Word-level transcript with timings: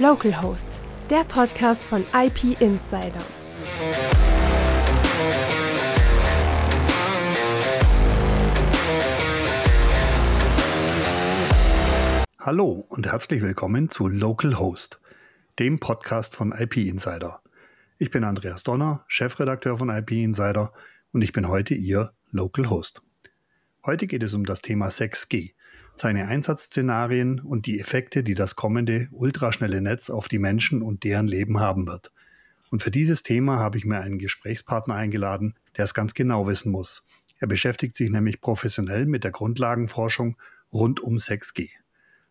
Localhost, 0.00 0.80
der 1.10 1.24
Podcast 1.24 1.84
von 1.84 2.04
IP 2.14 2.60
Insider. 2.60 3.20
Hallo 12.38 12.86
und 12.88 13.08
herzlich 13.08 13.42
willkommen 13.42 13.90
zu 13.90 14.06
Localhost, 14.06 15.00
dem 15.58 15.80
Podcast 15.80 16.36
von 16.36 16.52
IP 16.52 16.76
Insider. 16.76 17.42
Ich 17.98 18.12
bin 18.12 18.22
Andreas 18.22 18.62
Donner, 18.62 19.04
Chefredakteur 19.08 19.78
von 19.78 19.88
IP 19.90 20.12
Insider 20.12 20.72
und 21.10 21.22
ich 21.22 21.32
bin 21.32 21.48
heute 21.48 21.74
Ihr 21.74 22.12
Localhost. 22.30 23.02
Heute 23.84 24.06
geht 24.06 24.22
es 24.22 24.32
um 24.32 24.46
das 24.46 24.62
Thema 24.62 24.90
6G, 24.90 25.54
seine 26.00 26.28
Einsatzszenarien 26.28 27.40
und 27.40 27.66
die 27.66 27.80
Effekte, 27.80 28.22
die 28.22 28.34
das 28.34 28.56
kommende 28.56 29.08
ultraschnelle 29.12 29.80
Netz 29.80 30.10
auf 30.10 30.28
die 30.28 30.38
Menschen 30.38 30.82
und 30.82 31.04
deren 31.04 31.26
Leben 31.26 31.60
haben 31.60 31.86
wird. 31.86 32.12
Und 32.70 32.82
für 32.82 32.90
dieses 32.90 33.22
Thema 33.22 33.58
habe 33.58 33.78
ich 33.78 33.84
mir 33.84 34.00
einen 34.00 34.18
Gesprächspartner 34.18 34.94
eingeladen, 34.94 35.54
der 35.76 35.84
es 35.84 35.94
ganz 35.94 36.14
genau 36.14 36.46
wissen 36.46 36.70
muss. 36.70 37.04
Er 37.40 37.46
beschäftigt 37.46 37.94
sich 37.94 38.10
nämlich 38.10 38.40
professionell 38.40 39.06
mit 39.06 39.24
der 39.24 39.30
Grundlagenforschung 39.30 40.36
rund 40.72 41.00
um 41.00 41.16
6G. 41.16 41.70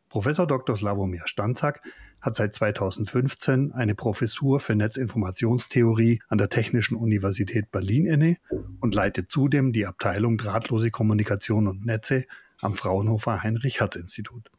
Professor 0.10 0.48
Dr. 0.48 0.76
Slavomir 0.76 1.24
Stanzak 1.26 1.82
hat 2.22 2.36
seit 2.36 2.54
2015 2.54 3.74
eine 3.74 3.96
Professur 3.96 4.60
für 4.60 4.76
Netzinformationstheorie 4.76 6.22
an 6.28 6.38
der 6.38 6.50
Technischen 6.50 6.96
Universität 6.96 7.72
Berlin 7.72 8.06
inne 8.06 8.38
und 8.80 8.96
leitet 8.96 9.30
zudem 9.30 9.74
die 9.74 9.86
Abteilung 9.86 10.38
Drahtlose 10.38 10.92
Kommunikation 10.92 11.68
und 11.68 11.86
Netze 11.86 12.26
am 12.62 12.76
Fraunhofer 12.76 13.44
Heinrich-Hertz-Institut. 13.44 14.52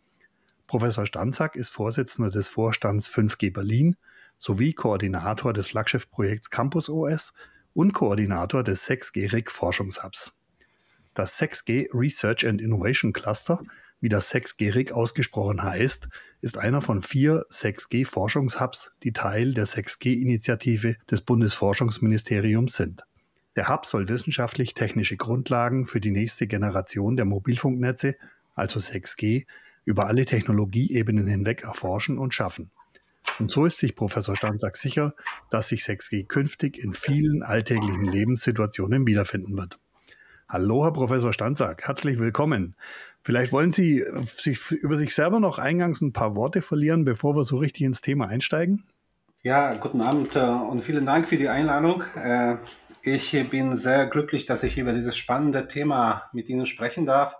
Professor 0.67 1.07
Stanzak 1.07 1.57
ist 1.57 1.71
Vorsitzender 1.71 2.31
des 2.31 2.49
Vorstands 2.49 3.09
5G 3.09 3.53
Berlin 3.53 3.97
sowie 4.37 4.73
Koordinator 4.73 5.53
des 5.53 5.69
Flaggschiffprojekts 5.69 6.51
Campus 6.51 6.89
OS 6.89 7.33
und 7.75 7.93
Koordinator 7.93 8.63
des 8.63 8.89
6G-RIC 8.89 9.51
Forschungshubs. 9.51 10.35
Das 11.15 11.41
6G 11.41 11.89
Research 11.93 12.47
and 12.47 12.61
Innovation 12.61 13.13
Cluster, 13.13 13.63
wie 14.01 14.09
das 14.09 14.33
6G-RIC 14.33 14.93
ausgesprochen 14.93 15.63
heißt, 15.63 16.09
ist 16.41 16.59
einer 16.59 16.81
von 16.81 17.03
vier 17.03 17.47
6G-Forschungshubs, 17.51 18.93
die 19.03 19.13
Teil 19.13 19.55
der 19.55 19.67
6G-Initiative 19.67 20.97
des 21.11 21.23
Bundesforschungsministeriums 21.23 22.77
sind. 22.77 23.03
Der 23.59 23.69
Hub 23.69 23.87
soll 23.87 24.09
wissenschaftlich-technische 24.09 25.17
Grundlagen 25.17 25.85
für 25.85 26.01
die 26.01 26.13
nächste 26.13 26.47
Generation 26.47 27.17
der 27.17 27.25
Mobilfunknetze, 27.25 28.15
also 28.55 28.79
6G, 28.79 29.47
über 29.85 30.07
alle 30.07 30.27
Technologieebenen 30.27 31.27
hinweg 31.27 31.65
erforschen 31.65 32.19
und 32.19 32.33
schaffen. 32.33 32.71
Und 33.41 33.51
so 33.51 33.65
ist 33.65 33.79
sich 33.79 33.97
Professor 33.97 34.37
Stanzak 34.37 34.77
sicher, 34.77 35.13
dass 35.51 35.71
sich 35.71 35.81
6G 35.81 36.29
künftig 36.29 36.79
in 36.79 36.95
vielen 36.95 37.43
alltäglichen 37.43 38.05
Lebenssituationen 38.05 39.09
wiederfinden 39.09 39.59
wird. 39.59 39.81
Hallo, 40.49 40.85
Herr 40.85 40.93
Professor 40.93 41.33
Stanzak, 41.33 41.83
herzlich 41.89 42.21
willkommen. 42.21 42.77
Vielleicht 43.25 43.51
wollen 43.51 43.73
Sie 43.73 44.05
sich 44.37 44.71
über 44.71 44.99
sich 44.99 45.17
selber 45.17 45.41
noch 45.41 45.59
eingangs 45.59 46.01
ein 46.01 46.13
paar 46.13 46.37
Worte 46.37 46.63
verlieren, 46.63 47.05
bevor 47.05 47.35
wir 47.35 47.43
so 47.43 47.57
richtig 47.57 47.83
ins 47.83 48.03
Thema 48.03 48.29
einsteigen? 48.29 48.85
Ja, 49.43 49.75
guten 49.75 50.01
Abend 50.01 50.37
äh, 50.37 50.41
und 50.41 50.83
vielen 50.83 51.07
Dank 51.07 51.27
für 51.29 51.37
die 51.37 51.49
Einladung. 51.49 52.05
Ich 53.03 53.49
bin 53.51 53.77
sehr 53.77 54.07
glücklich, 54.07 54.45
dass 54.47 54.65
ich 54.65 54.77
über 54.77 54.93
dieses 54.93 55.17
spannende 55.17 55.69
Thema 55.69 56.29
mit 56.33 56.49
Ihnen 56.49 56.67
sprechen 56.67 57.07
darf. 57.07 57.37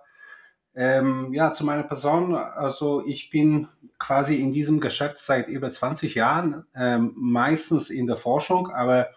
Ähm, 0.75 1.33
ja, 1.33 1.53
zu 1.53 1.67
meiner 1.67 1.83
Person. 1.83 2.37
Also 2.37 3.05
ich 3.05 3.31
bin 3.31 3.67
quasi 3.99 4.37
in 4.37 4.53
diesem 4.53 4.81
Geschäft 4.81 5.19
seit 5.19 5.49
über 5.49 5.71
20 5.71 6.15
Jahren, 6.15 6.65
ähm, 6.77 7.13
meistens 7.17 7.91
in 7.91 8.07
der 8.07 8.17
Forschung, 8.17 8.71
aber 8.71 9.09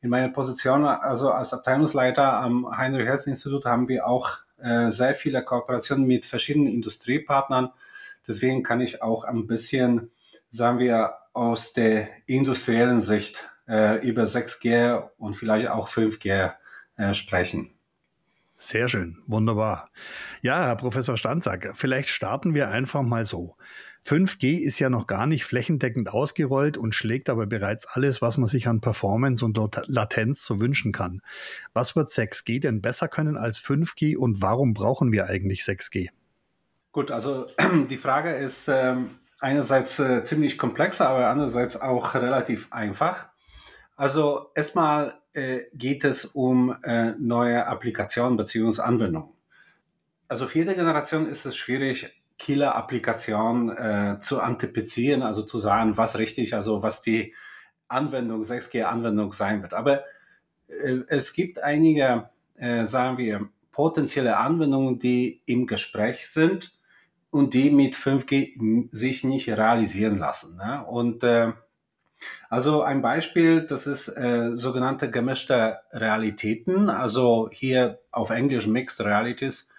in 0.00 0.10
meiner 0.10 0.28
Position, 0.30 0.84
also 0.84 1.30
als 1.30 1.54
Abteilungsleiter 1.54 2.32
am 2.32 2.76
Heinrich-Herz-Institut, 2.76 3.64
haben 3.64 3.88
wir 3.88 4.06
auch 4.06 4.38
äh, 4.58 4.90
sehr 4.90 5.14
viele 5.14 5.44
Kooperationen 5.44 6.06
mit 6.06 6.26
verschiedenen 6.26 6.68
Industriepartnern. 6.68 7.70
Deswegen 8.26 8.64
kann 8.64 8.80
ich 8.80 9.02
auch 9.02 9.24
ein 9.24 9.46
bisschen, 9.46 10.10
sagen 10.50 10.80
wir, 10.80 11.14
aus 11.32 11.72
der 11.72 12.08
industriellen 12.26 13.00
Sicht 13.00 13.48
äh, 13.68 14.06
über 14.06 14.24
6G 14.24 15.02
und 15.18 15.34
vielleicht 15.34 15.68
auch 15.68 15.88
5G 15.88 16.52
äh, 16.96 17.14
sprechen. 17.14 17.70
Sehr 18.58 18.88
schön, 18.88 19.18
wunderbar. 19.26 19.90
Ja, 20.40 20.64
Herr 20.64 20.76
Professor 20.76 21.18
Stanzack, 21.18 21.72
vielleicht 21.74 22.08
starten 22.08 22.54
wir 22.54 22.70
einfach 22.70 23.02
mal 23.02 23.26
so. 23.26 23.54
5G 24.06 24.60
ist 24.60 24.78
ja 24.78 24.88
noch 24.88 25.06
gar 25.06 25.26
nicht 25.26 25.44
flächendeckend 25.44 26.08
ausgerollt 26.08 26.78
und 26.78 26.94
schlägt 26.94 27.28
aber 27.28 27.46
bereits 27.46 27.86
alles, 27.86 28.22
was 28.22 28.38
man 28.38 28.46
sich 28.46 28.68
an 28.68 28.80
Performance 28.80 29.44
und 29.44 29.58
Latenz 29.88 30.44
so 30.44 30.60
wünschen 30.60 30.92
kann. 30.92 31.22
Was 31.74 31.96
wird 31.96 32.08
6G 32.08 32.60
denn 32.60 32.80
besser 32.80 33.08
können 33.08 33.36
als 33.36 33.58
5G 33.58 34.16
und 34.16 34.40
warum 34.40 34.74
brauchen 34.74 35.12
wir 35.12 35.26
eigentlich 35.26 35.62
6G? 35.62 36.08
Gut, 36.92 37.10
also 37.10 37.48
die 37.90 37.96
Frage 37.96 38.36
ist 38.36 38.68
ähm, 38.68 39.10
einerseits 39.40 39.98
äh, 39.98 40.24
ziemlich 40.24 40.56
komplex, 40.56 41.00
aber 41.00 41.28
andererseits 41.28 41.78
auch 41.78 42.14
relativ 42.14 42.72
einfach. 42.72 43.26
Also 43.96 44.50
erstmal 44.54 45.18
äh, 45.32 45.62
geht 45.72 46.04
es 46.04 46.26
um 46.26 46.76
äh, 46.82 47.12
neue 47.18 47.66
Applikationen 47.66 48.36
bzw. 48.36 48.82
Anwendungen. 48.82 49.30
Also 50.28 50.46
für 50.46 50.58
jede 50.58 50.74
Generation 50.74 51.28
ist 51.28 51.46
es 51.46 51.56
schwierig, 51.56 52.12
Killer-Applikation 52.38 53.70
äh, 53.70 54.18
zu 54.20 54.40
antizipieren, 54.40 55.22
also 55.22 55.42
zu 55.42 55.58
sagen, 55.58 55.96
was 55.96 56.18
richtig, 56.18 56.54
also 56.54 56.82
was 56.82 57.00
die 57.00 57.34
Anwendung, 57.88 58.42
6G-Anwendung 58.42 59.32
sein 59.32 59.62
wird. 59.62 59.72
Aber 59.72 60.04
äh, 60.68 60.98
es 61.08 61.32
gibt 61.32 61.62
einige, 61.62 62.28
äh, 62.56 62.86
sagen 62.86 63.16
wir, 63.16 63.48
potenzielle 63.72 64.36
Anwendungen, 64.36 64.98
die 64.98 65.42
im 65.46 65.66
Gespräch 65.66 66.28
sind 66.28 66.74
und 67.30 67.54
die 67.54 67.70
mit 67.70 67.94
5G 67.94 68.88
sich 68.90 69.24
nicht 69.24 69.48
realisieren 69.48 70.18
lassen. 70.18 70.56
Ne? 70.56 70.84
Und 70.86 71.22
äh, 71.22 71.52
also 72.48 72.82
ein 72.82 73.02
Beispiel, 73.02 73.62
das 73.62 73.86
ist 73.86 74.08
äh, 74.08 74.56
sogenannte 74.56 75.10
gemischte 75.10 75.78
Realitäten, 75.92 76.88
also 76.88 77.48
hier 77.52 77.98
auf 78.12 78.30
Englisch 78.30 78.66
Mixed 78.66 79.04
Realities. 79.04 79.70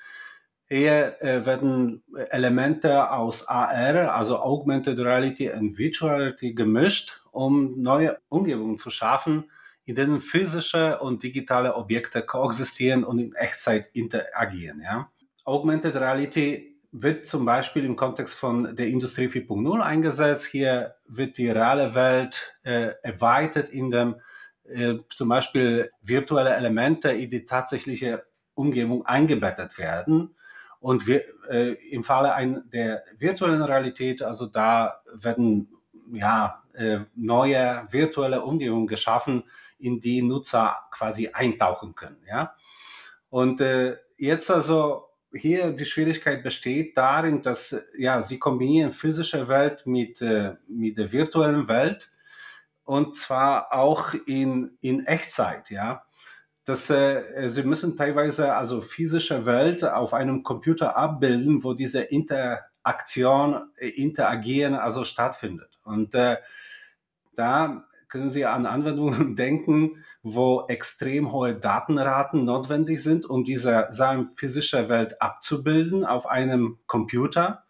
Hier 0.70 1.22
äh, 1.22 1.46
werden 1.46 2.04
Elemente 2.30 3.10
aus 3.10 3.48
AR, 3.48 4.14
also 4.14 4.40
Augmented 4.40 5.00
Reality 5.00 5.50
und 5.50 5.78
Virtual 5.78 6.16
Reality 6.16 6.54
gemischt, 6.54 7.22
um 7.32 7.82
neue 7.82 8.18
Umgebungen 8.28 8.78
zu 8.78 8.90
schaffen, 8.90 9.50
in 9.86 9.96
denen 9.96 10.20
physische 10.20 11.00
und 11.00 11.24
digitale 11.24 11.76
Objekte 11.76 12.22
koexistieren 12.22 13.06
und 13.06 13.20
in 13.20 13.34
Echtzeit 13.34 13.90
interagieren. 13.94 14.82
Ja? 14.82 15.10
Augmented 15.46 15.96
Reality 15.96 16.77
wird 16.92 17.28
zum 17.28 17.46
Beispiel 17.46 17.86
im 17.86 17.96
Kontext 17.96 18.36
von 18.36 18.76
der 18.76 18.88
Industrie 18.88 19.28
4.0 19.28 19.80
eingesetzt. 19.82 20.46
Hier 20.46 20.96
wird 21.08 21.38
die 21.38 21.50
reale 21.50 21.94
Welt 21.94 22.58
äh, 22.64 22.92
erweitert, 23.04 23.70
indem 23.70 24.16
äh, 24.66 24.96
zum 25.10 25.30
Beispiel 25.30 25.92
virtuelle 26.02 26.56
Elemente 26.56 27.12
in 27.12 27.30
die 27.30 27.46
tatsächliche 27.46 28.26
Umgebung 28.54 29.06
eingebettet 29.06 29.78
werden. 29.78 30.36
Und 30.80 31.08
wir, 31.08 31.24
äh, 31.50 31.74
im 31.92 32.04
Falle 32.04 32.34
ein, 32.34 32.64
der 32.72 33.04
virtuellen 33.18 33.62
Realität, 33.62 34.22
also 34.22 34.46
da 34.46 35.02
werden 35.14 35.70
ja, 36.12 36.64
äh, 36.74 37.00
neue 37.16 37.88
virtuelle 37.90 38.42
Umgebungen 38.42 38.88
geschaffen, 38.88 39.44
in 39.80 40.00
die 40.00 40.22
Nutzer 40.22 40.78
quasi 40.92 41.30
eintauchen 41.34 41.96
können. 41.96 42.22
Ja? 42.28 42.56
Und 43.30 43.62
äh, 43.62 43.98
jetzt 44.18 44.50
also 44.50 45.07
hier 45.34 45.72
die 45.72 45.86
Schwierigkeit 45.86 46.44
besteht 46.44 46.98
darin, 46.98 47.42
dass 47.42 47.76
ja, 47.98 48.22
sie 48.22 48.40
kombinieren 48.40 48.92
physische 48.92 49.48
Welt 49.48 49.86
mit, 49.86 50.22
äh, 50.22 50.56
mit 50.68 50.98
der 50.98 51.12
virtuellen 51.12 51.68
Welt 51.68 52.10
und 52.84 53.18
zwar 53.18 53.74
auch 53.74 54.14
in, 54.26 54.78
in 54.82 55.06
Echtzeit, 55.06 55.70
ja. 55.70 56.04
Das, 56.64 56.90
äh, 56.90 57.48
sie 57.48 57.64
müssen 57.64 57.96
teilweise 57.96 58.54
also 58.54 58.82
physische 58.82 59.46
Welt 59.46 59.86
auf 59.86 60.14
einem 60.14 60.44
Computer 60.44 60.98
abbilden, 60.98 61.64
wo 61.64 61.74
diese 61.74 62.02
Interaktion, 62.02 63.70
äh, 63.78 63.88
Interagieren 63.88 64.74
also 64.74 65.06
stattfindet. 65.06 65.80
Und 65.84 66.14
äh, 66.14 66.38
da 67.36 67.86
können 68.10 68.30
Sie 68.30 68.46
an 68.46 68.66
Anwendungen 68.66 69.36
denken, 69.36 70.04
wo 70.24 70.66
extrem 70.68 71.32
hohe 71.32 71.56
Datenraten 71.56 72.46
notwendig 72.46 73.02
sind, 73.02 73.26
um 73.26 73.44
diese 73.44 73.88
sagen, 73.90 74.28
physische 74.36 74.90
Welt 74.90 75.22
abzubilden 75.22 76.06
auf 76.06 76.26
einem 76.26 76.80
Computer. 76.88 77.66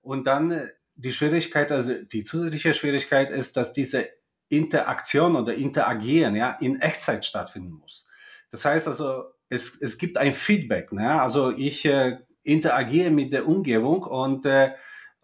Und 0.00 0.26
dann 0.26 0.50
äh, 0.50 0.68
die 0.94 1.12
Schwierigkeit, 1.12 1.70
also 1.70 1.94
die 1.94 2.24
zusätzliche 2.24 2.74
Schwierigkeit 2.74 3.30
ist, 3.30 3.56
dass 3.56 3.72
diese 3.72 4.08
Interaktion 4.48 5.36
oder 5.36 5.54
Interagieren 5.54 6.34
ja, 6.34 6.56
in 6.60 6.80
Echtzeit 6.80 7.24
stattfinden 7.24 7.72
muss. 7.72 8.06
Das 8.50 8.64
heißt 8.64 8.88
also, 8.88 9.24
es, 9.48 9.80
es 9.80 9.98
gibt 9.98 10.18
ein 10.18 10.32
Feedback. 10.32 10.92
Ne? 10.92 11.20
Also 11.20 11.50
ich 11.50 11.84
äh, 11.84 12.18
interagiere 12.42 13.10
mit 13.10 13.32
der 13.32 13.46
Umgebung 13.46 14.02
und 14.02 14.46
äh, 14.46 14.72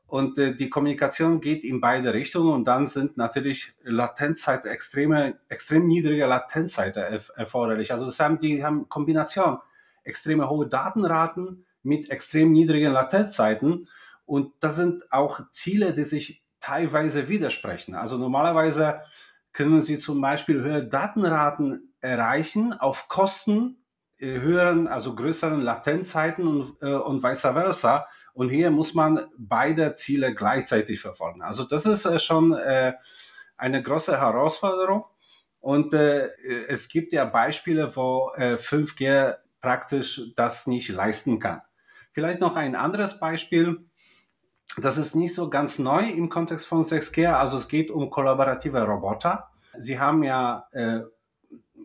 Und 0.06 0.38
äh, 0.38 0.54
die 0.54 0.70
Kommunikation 0.70 1.40
geht 1.40 1.64
in 1.64 1.80
beide 1.80 2.12
Richtungen 2.14 2.52
und 2.52 2.64
dann 2.66 2.86
sind 2.86 3.16
natürlich 3.16 3.72
Latenzzeiten, 3.82 4.70
extreme, 4.70 5.38
extrem 5.48 5.86
niedrige 5.86 6.26
Latenzzeiten 6.26 7.02
erforderlich. 7.34 7.92
Also 7.92 8.06
das 8.06 8.20
haben, 8.20 8.38
die 8.38 8.64
haben 8.64 8.88
Kombination 8.88 9.58
extreme 10.04 10.48
hohe 10.48 10.68
Datenraten 10.68 11.64
mit 11.82 12.10
extrem 12.10 12.52
niedrigen 12.52 12.92
Latenzzeiten. 12.92 13.88
Und 14.26 14.52
das 14.60 14.76
sind 14.76 15.10
auch 15.12 15.40
Ziele, 15.50 15.92
die 15.92 16.04
sich 16.04 16.42
teilweise 16.60 17.28
widersprechen. 17.28 17.94
Also 17.94 18.16
normalerweise 18.16 19.00
können 19.52 19.80
Sie 19.80 19.98
zum 19.98 20.20
Beispiel 20.20 20.62
höhere 20.62 20.86
Datenraten 20.86 21.94
erreichen 22.00 22.72
auf 22.72 23.08
Kosten 23.08 23.76
äh, 24.18 24.40
höheren, 24.40 24.88
also 24.88 25.14
größeren 25.14 25.60
Latenzzeiten 25.60 26.46
und, 26.46 26.76
äh, 26.80 26.94
und 26.94 27.22
vice 27.22 27.40
versa. 27.40 28.06
Und 28.34 28.48
hier 28.48 28.70
muss 28.70 28.94
man 28.94 29.28
beide 29.38 29.94
Ziele 29.94 30.34
gleichzeitig 30.34 31.00
verfolgen. 31.00 31.40
Also 31.40 31.64
das 31.64 31.86
ist 31.86 32.04
äh, 32.04 32.18
schon 32.18 32.52
äh, 32.52 32.94
eine 33.56 33.82
große 33.82 34.20
Herausforderung. 34.20 35.04
Und 35.60 35.94
äh, 35.94 36.28
es 36.68 36.88
gibt 36.88 37.12
ja 37.14 37.24
Beispiele, 37.24 37.94
wo 37.96 38.32
5G 38.36 39.06
äh, 39.06 39.34
praktisch 39.62 40.20
das 40.36 40.66
nicht 40.66 40.90
leisten 40.90 41.38
kann. 41.38 41.62
Vielleicht 42.12 42.40
noch 42.40 42.56
ein 42.56 42.74
anderes 42.76 43.18
Beispiel. 43.18 43.86
Das 44.76 44.98
ist 44.98 45.14
nicht 45.14 45.34
so 45.34 45.48
ganz 45.48 45.78
neu 45.78 46.02
im 46.02 46.28
Kontext 46.28 46.66
von 46.66 46.82
6G. 46.82 47.32
Also 47.32 47.56
es 47.56 47.68
geht 47.68 47.90
um 47.90 48.10
kollaborative 48.10 48.82
Roboter. 48.82 49.48
Sie 49.78 49.98
haben 49.98 50.22
ja 50.22 50.68
äh, 50.72 51.00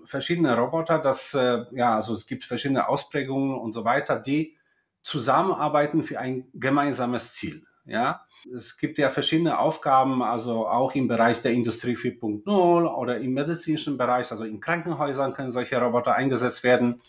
verschiedene 0.04 0.58
Roboter, 0.58 1.00
das, 1.00 1.34
äh, 1.34 1.64
ja, 1.72 1.96
also 1.96 2.14
es 2.14 2.26
gibt 2.26 2.44
verschiedene 2.44 2.90
Ausprägungen 2.90 3.58
und 3.58 3.72
so 3.72 3.86
weiter, 3.86 4.20
die 4.20 4.58
zusammenarbeiten 5.02 6.04
für 6.04 6.20
ein 6.20 6.48
gemeinsames 6.54 7.34
Ziel. 7.34 7.66
Ja, 7.86 8.26
es 8.54 8.78
gibt 8.78 9.00
ja 9.00 9.10
verschiedene 9.10 9.58
Aufgaben, 9.58 10.22
also 10.22 10.68
auch 10.68 10.94
im 10.94 11.08
Bereich 11.08 11.42
der 11.42 11.54
Industrie 11.54 11.96
4.0 11.96 12.48
oder 12.88 13.18
im 13.18 13.34
medizinischen 13.34 13.98
Bereich, 13.98 14.32
also 14.32 14.44
in 14.44 14.60
Krankenhäusern 14.60 15.34
können 15.34 15.50
solche 15.50 15.82
Roboter 15.82 16.14
eingesetzt 16.14 16.64
werden. 16.64 17.02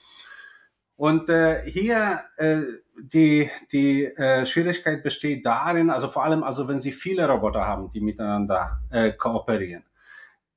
Und 0.97 1.29
äh, 1.29 1.63
hier 1.65 2.23
äh, 2.37 2.63
die, 2.99 3.51
die 3.73 4.05
äh, 4.05 4.47
Schwierigkeit 4.47 5.03
besteht 5.03 5.45
darin, 5.45 5.91
also 5.91 6.09
vor 6.09 6.25
allem, 6.25 6.43
also 6.43 6.67
wenn 6.69 6.79
Sie 6.79 6.93
viele 6.93 7.29
Roboter 7.29 7.67
haben, 7.67 7.91
die 7.91 8.01
miteinander 8.01 8.81
äh, 8.91 9.13
kooperieren 9.13 9.85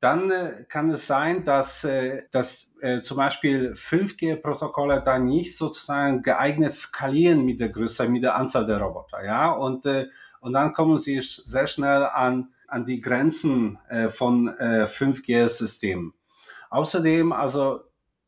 dann 0.04 0.32
äh, 0.32 0.66
kann 0.68 0.90
es 0.90 1.08
sein, 1.08 1.46
dass, 1.46 1.86
äh, 1.86 2.24
dass 2.30 2.73
äh, 2.84 3.00
zum 3.02 3.16
Beispiel 3.16 3.72
5G-Protokolle 3.72 5.02
dann 5.02 5.24
nicht 5.24 5.56
sozusagen 5.56 6.22
geeignet 6.22 6.74
skalieren 6.74 7.46
mit 7.46 7.62
der 7.62 7.70
Größe, 7.70 8.10
mit 8.10 8.24
der 8.24 8.36
Anzahl 8.36 8.66
der 8.66 8.82
Roboter. 8.82 9.24
Ja? 9.24 9.52
Und, 9.52 9.86
äh, 9.86 10.08
und 10.42 10.52
dann 10.52 10.74
kommen 10.74 10.98
sie 10.98 11.22
sehr 11.22 11.66
schnell 11.66 12.04
an, 12.04 12.50
an 12.68 12.84
die 12.84 13.00
Grenzen 13.00 13.80
äh, 13.88 14.10
von 14.10 14.50
äh, 14.60 14.84
5G-Systemen. 14.84 16.14
Außerdem, 16.70 17.32
also 17.32 17.80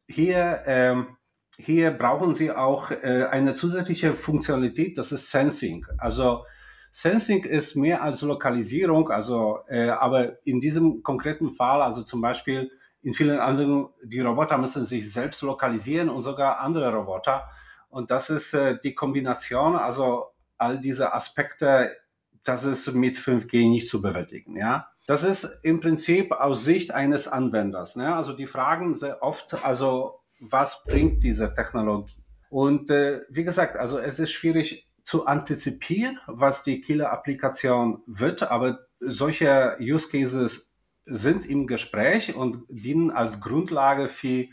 hier, 0.07 0.63
ähm, 0.65 1.17
hier 1.57 1.91
brauchen 1.91 2.33
Sie 2.33 2.51
auch 2.51 2.91
äh, 2.91 3.25
eine 3.29 3.55
zusätzliche 3.55 4.13
Funktionalität, 4.13 4.97
das 4.97 5.11
ist 5.11 5.31
Sensing. 5.31 5.85
Also 5.97 6.45
Sensing 6.91 7.43
ist 7.43 7.75
mehr 7.75 8.01
als 8.01 8.21
Lokalisierung, 8.21 9.09
also 9.09 9.59
äh, 9.67 9.89
aber 9.89 10.45
in 10.45 10.61
diesem 10.61 11.03
konkreten 11.03 11.51
Fall, 11.51 11.81
also 11.81 12.03
zum 12.03 12.21
Beispiel 12.21 12.71
in 13.05 13.13
vielen 13.13 13.39
anderen, 13.39 13.89
die 14.03 14.19
Roboter 14.19 14.57
müssen 14.57 14.83
sich 14.83 15.13
selbst 15.13 15.43
lokalisieren 15.43 16.09
und 16.09 16.23
sogar 16.23 16.59
andere 16.59 16.91
Roboter. 16.91 17.47
Und 17.87 18.09
das 18.09 18.31
ist 18.31 18.55
äh, 18.55 18.79
die 18.83 18.95
Kombination, 18.95 19.75
also 19.75 20.25
all 20.57 20.79
diese 20.79 21.13
Aspekte, 21.13 21.95
das 22.43 22.65
ist 22.65 22.91
mit 22.93 23.17
5G 23.17 23.69
nicht 23.69 23.89
zu 23.89 24.01
bewältigen. 24.01 24.57
Ja, 24.57 24.87
das 25.05 25.23
ist 25.23 25.59
im 25.61 25.81
Prinzip 25.81 26.31
aus 26.31 26.65
Sicht 26.65 26.95
eines 26.95 27.27
Anwenders. 27.27 27.95
Ne? 27.95 28.15
Also 28.15 28.33
die 28.33 28.47
fragen 28.47 28.95
sehr 28.95 29.21
oft, 29.21 29.63
also 29.63 30.21
was 30.39 30.83
bringt 30.83 31.23
diese 31.23 31.53
Technologie? 31.53 32.23
Und 32.49 32.89
äh, 32.89 33.21
wie 33.29 33.43
gesagt, 33.43 33.77
also 33.77 33.99
es 33.99 34.17
ist 34.17 34.31
schwierig 34.31 34.89
zu 35.03 35.27
antizipieren, 35.27 36.17
was 36.25 36.63
die 36.63 36.81
Killer-Applikation 36.81 38.01
wird, 38.07 38.41
aber 38.49 38.79
solche 38.99 39.77
Use 39.79 40.09
Cases 40.09 40.74
sind 41.05 41.45
im 41.45 41.67
Gespräch 41.67 42.35
und 42.35 42.63
dienen 42.67 43.11
als 43.11 43.39
Grundlage 43.39 44.09
für, 44.09 44.45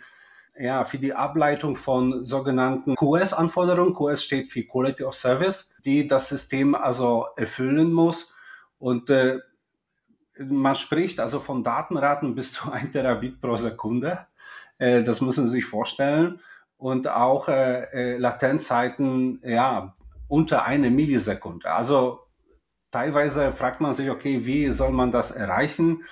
ja, 0.55 0.85
für 0.85 0.99
die 0.99 1.15
Ableitung 1.15 1.77
von 1.77 2.25
sogenannten 2.25 2.95
QS-Anforderungen. 2.95 3.95
QS 3.95 4.23
steht 4.23 4.49
für 4.49 4.63
Quality 4.63 5.05
of 5.05 5.15
Service, 5.15 5.75
die 5.85 6.07
das 6.07 6.29
System 6.29 6.75
also 6.75 7.27
erfüllen 7.37 7.93
muss. 7.93 8.33
Und 8.79 9.09
äh, 9.11 9.39
man 10.39 10.75
spricht 10.75 11.21
also 11.21 11.41
von 11.41 11.65
Datenraten 11.65 12.35
bis 12.35 12.53
zu 12.53 12.71
1 12.71 12.93
Terabit 12.93 13.41
pro 13.41 13.57
Sekunde. 13.57 14.27
Äh, 14.79 15.03
das 15.03 15.21
müssen 15.21 15.47
Sie 15.47 15.55
sich 15.55 15.65
vorstellen. 15.65 16.41
Und 16.77 17.09
auch 17.09 17.49
äh, 17.49 17.85
äh 17.93 18.17
Latenzzeiten, 18.19 19.41
ja, 19.45 19.95
unter 20.29 20.65
eine 20.65 20.91
Millisekunde. 20.91 21.71
Also 21.71 22.21
teilweise 22.91 23.53
fragt 23.53 23.81
man 23.81 23.95
sich, 23.95 24.11
okay, 24.11 24.45
wie 24.45 24.73
soll 24.73 24.91
man 24.91 25.13
das 25.13 25.31
erreichen? 25.31 26.05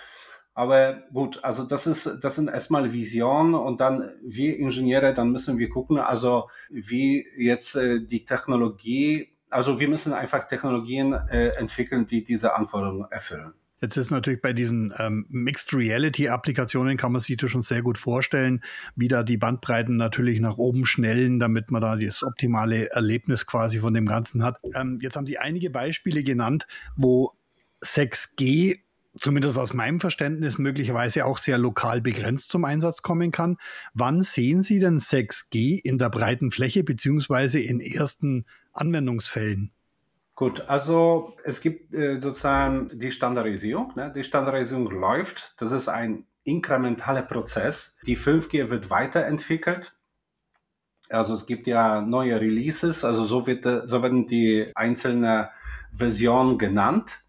Aber 0.61 1.05
gut, 1.11 1.43
also 1.43 1.65
das 1.65 1.87
ist, 1.87 2.19
das 2.23 2.35
sind 2.35 2.51
erstmal 2.51 2.93
Visionen 2.93 3.55
und 3.55 3.81
dann 3.81 4.11
wir 4.23 4.59
Ingenieure, 4.59 5.15
dann 5.15 5.33
müssen 5.33 5.57
wir 5.57 5.71
gucken, 5.71 5.97
also 5.97 6.51
wie 6.69 7.25
jetzt 7.39 7.77
äh, 7.77 8.05
die 8.05 8.27
Technologie, 8.27 9.31
also 9.49 9.81
wir 9.81 9.89
müssen 9.89 10.13
einfach 10.13 10.47
Technologien 10.47 11.15
äh, 11.15 11.53
entwickeln, 11.57 12.05
die 12.05 12.25
diese 12.25 12.55
Anforderungen 12.55 13.11
erfüllen. 13.11 13.55
Jetzt 13.81 13.97
ist 13.97 14.11
natürlich 14.11 14.43
bei 14.43 14.53
diesen 14.53 14.93
ähm, 14.99 15.25
Mixed 15.31 15.73
Reality 15.73 16.29
Applikationen 16.29 16.99
kann 16.99 17.13
man 17.13 17.23
sich 17.23 17.39
das 17.39 17.51
schon 17.51 17.63
sehr 17.63 17.81
gut 17.81 17.97
vorstellen, 17.97 18.63
wie 18.95 19.09
da 19.09 19.23
die 19.23 19.39
Bandbreiten 19.39 19.97
natürlich 19.97 20.41
nach 20.41 20.59
oben 20.59 20.85
schnellen, 20.85 21.41
damit 21.41 21.71
man 21.71 21.81
da 21.81 21.97
das 21.97 22.23
optimale 22.23 22.91
Erlebnis 22.91 23.47
quasi 23.47 23.79
von 23.79 23.95
dem 23.95 24.05
Ganzen 24.05 24.45
hat. 24.45 24.59
Ähm, 24.75 24.99
jetzt 25.01 25.17
haben 25.17 25.27
Sie 25.27 25.39
einige 25.39 25.71
Beispiele 25.71 26.23
genannt, 26.23 26.67
wo 26.97 27.33
6G 27.83 28.81
zumindest 29.19 29.59
aus 29.59 29.75
meinem 29.75 30.01
Verständnis 30.01 30.59
möglicherweise 30.59 31.25
auch 31.25 31.39
sehr 31.39 31.59
lokal 31.59 32.01
begrenzt 32.01 32.51
zum 32.51 32.65
Einsatz 32.65 33.03
kommen 33.03 33.33
kann. 33.33 33.57
Wann 33.95 34.23
sehen 34.23 34.63
Sie 34.63 34.79
denn 34.79 34.99
6G 34.99 35.81
in 35.83 35.99
der 35.99 36.11
breiten 36.11 36.51
Fläche 36.51 36.85
beziehungsweise 36.85 37.61
in 37.61 37.81
ersten 37.81 38.47
Anwendungsfällen? 38.73 39.73
Gut, 40.35 40.63
also 40.69 41.37
es 41.45 41.61
gibt 41.61 41.93
äh, 41.93 42.19
sozusagen 42.21 42.89
die 42.99 43.11
Standardisierung. 43.11 43.93
Ne? 43.95 44.11
Die 44.15 44.25
Standardisierung 44.25 44.91
läuft. 44.91 45.55
Das 45.59 45.73
ist 45.73 45.89
ein 45.89 46.25
inkrementaler 46.45 47.23
Prozess. 47.23 47.99
Die 48.07 48.17
5G 48.17 48.71
wird 48.71 48.89
weiterentwickelt. 48.89 49.93
Also 51.11 51.35
es 51.35 51.47
gibt 51.47 51.67
ja 51.67 52.01
neue 52.01 52.41
Releases, 52.41 53.05
also 53.05 53.25
so, 53.25 53.47
wird, 53.47 53.65
so 53.65 54.03
werden 54.03 54.29
die 54.29 54.71
einzelnen 54.75 55.49
Versionen 55.93 56.57
genannt. 56.57 57.21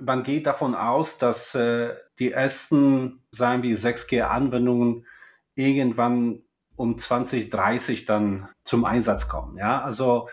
Man 0.00 0.22
geht 0.22 0.46
davon 0.46 0.74
aus, 0.74 1.18
dass 1.18 1.54
äh, 1.54 1.94
die 2.18 2.32
ersten, 2.32 3.22
sagen 3.30 3.62
wir, 3.62 3.76
6G-Anwendungen 3.76 5.06
irgendwann 5.54 6.42
um 6.76 6.98
2030 6.98 8.04
dann 8.04 8.48
zum 8.64 8.84
Einsatz 8.84 9.28
kommen. 9.28 9.56
Ja, 9.56 9.82
also 9.82 10.28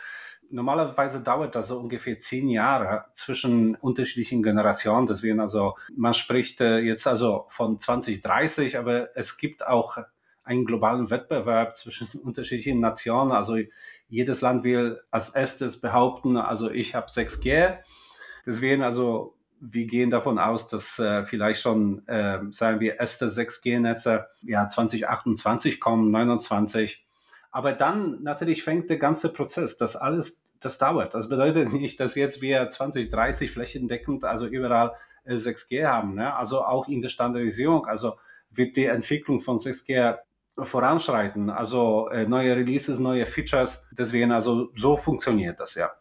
normalerweise 0.50 1.22
dauert 1.22 1.55
das 1.55 1.70
so 1.70 1.79
ungefähr 1.79 2.20
zehn 2.20 2.48
Jahre 2.50 3.05
zwischen 3.13 3.75
unterschiedlichen 3.75 4.43
Generationen. 4.43 5.08
Deswegen 5.08 5.39
also, 5.39 5.75
man 5.96 6.13
spricht 6.13 6.62
äh, 6.62 6.79
jetzt 6.79 7.08
also 7.08 7.46
von 7.48 7.79
2030, 7.79 8.77
aber 8.77 9.15
es 9.15 9.38
gibt 9.38 9.65
auch 9.65 9.98
einen 10.43 10.65
globalen 10.65 11.10
Wettbewerb 11.10 11.75
zwischen 11.75 12.08
unterschiedlichen 12.22 12.79
Nationen. 12.79 13.32
Also 13.32 13.58
jedes 14.08 14.41
Land 14.41 14.63
will 14.63 15.01
als 15.10 15.29
erstes 15.29 15.82
behaupten, 15.82 16.38
also 16.38 16.70
ich 16.70 16.96
habe 16.96 17.08
6G. 17.08 17.77
Deswegen 18.46 18.84
also 18.84 19.38
wir 19.72 19.86
gehen 19.86 20.10
davon 20.10 20.39
aus, 20.39 20.67
dass 20.67 21.00
äh, 21.00 21.24
vielleicht 21.25 21.62
schon, 21.62 22.05
äh, 22.08 22.39
sagen 22.51 22.82
wir, 22.82 23.00
erste 23.00 23.27
6G-Netze 23.27 24.27
ja 24.41 24.67
2028 24.67 25.79
kommen, 25.79 26.12
29. 26.12 27.05
Aber 27.51 27.72
dann 27.72 28.22
natürlich 28.24 28.63
fängt 28.63 28.89
der 28.89 28.98
ganze 28.98 29.32
Prozess, 29.32 29.77
das 29.77 29.96
alles 29.96 30.43
das 30.60 30.77
dauert. 30.77 31.13
Das 31.13 31.29
bedeutet 31.29 31.72
nicht, 31.74 32.00
dass 32.00 32.15
jetzt 32.15 32.41
wir 32.41 32.70
2030 32.70 33.51
flächendeckend, 33.51 34.25
also 34.25 34.48
überall 34.48 34.93
6G 35.25 35.79
äh, 35.79 35.86
haben. 35.86 36.15
Ne? 36.15 36.36
Also 36.36 36.63
auch 36.63 36.88
in 36.88 37.01
der 37.01 37.10
Standardisierung, 37.10 37.86
also 37.86 38.17
wird 38.50 38.75
die 38.75 38.86
Entwicklung 38.86 39.39
von 39.39 39.58
6G 39.58 40.17
voranschreiten. 40.58 41.50
Also 41.50 42.10
äh, 42.10 42.25
neue 42.25 42.55
Releases, 42.55 43.00
neue 43.00 43.25
Features. 43.25 43.88
Deswegen, 43.91 44.32
also 44.32 44.70
so 44.75 44.98
funktioniert 44.98 45.60
das 45.60 45.75
ja. 45.75 45.91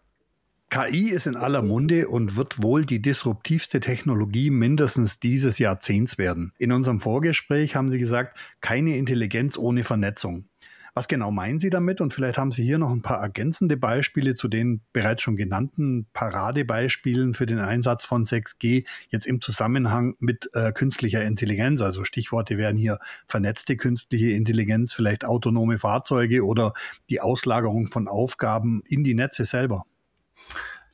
KI 0.72 1.10
ist 1.10 1.26
in 1.26 1.36
aller 1.36 1.60
Munde 1.60 2.08
und 2.08 2.34
wird 2.34 2.62
wohl 2.62 2.86
die 2.86 3.02
disruptivste 3.02 3.78
Technologie 3.80 4.48
mindestens 4.48 5.20
dieses 5.20 5.58
Jahrzehnts 5.58 6.16
werden. 6.16 6.54
In 6.58 6.72
unserem 6.72 6.98
Vorgespräch 6.98 7.76
haben 7.76 7.90
Sie 7.90 7.98
gesagt, 7.98 8.38
keine 8.62 8.96
Intelligenz 8.96 9.58
ohne 9.58 9.84
Vernetzung. 9.84 10.46
Was 10.94 11.08
genau 11.08 11.30
meinen 11.30 11.58
Sie 11.58 11.68
damit? 11.68 12.00
Und 12.00 12.14
vielleicht 12.14 12.38
haben 12.38 12.52
Sie 12.52 12.62
hier 12.64 12.78
noch 12.78 12.90
ein 12.90 13.02
paar 13.02 13.20
ergänzende 13.20 13.76
Beispiele 13.76 14.34
zu 14.34 14.48
den 14.48 14.80
bereits 14.94 15.20
schon 15.20 15.36
genannten 15.36 16.06
Paradebeispielen 16.14 17.34
für 17.34 17.44
den 17.44 17.58
Einsatz 17.58 18.06
von 18.06 18.24
6G 18.24 18.86
jetzt 19.10 19.26
im 19.26 19.42
Zusammenhang 19.42 20.14
mit 20.20 20.48
äh, 20.54 20.72
künstlicher 20.72 21.22
Intelligenz. 21.22 21.82
Also 21.82 22.04
Stichworte 22.04 22.56
wären 22.56 22.78
hier 22.78 22.98
vernetzte 23.26 23.76
künstliche 23.76 24.30
Intelligenz, 24.30 24.94
vielleicht 24.94 25.26
autonome 25.26 25.76
Fahrzeuge 25.76 26.46
oder 26.46 26.72
die 27.10 27.20
Auslagerung 27.20 27.90
von 27.92 28.08
Aufgaben 28.08 28.80
in 28.86 29.04
die 29.04 29.14
Netze 29.14 29.44
selber. 29.44 29.84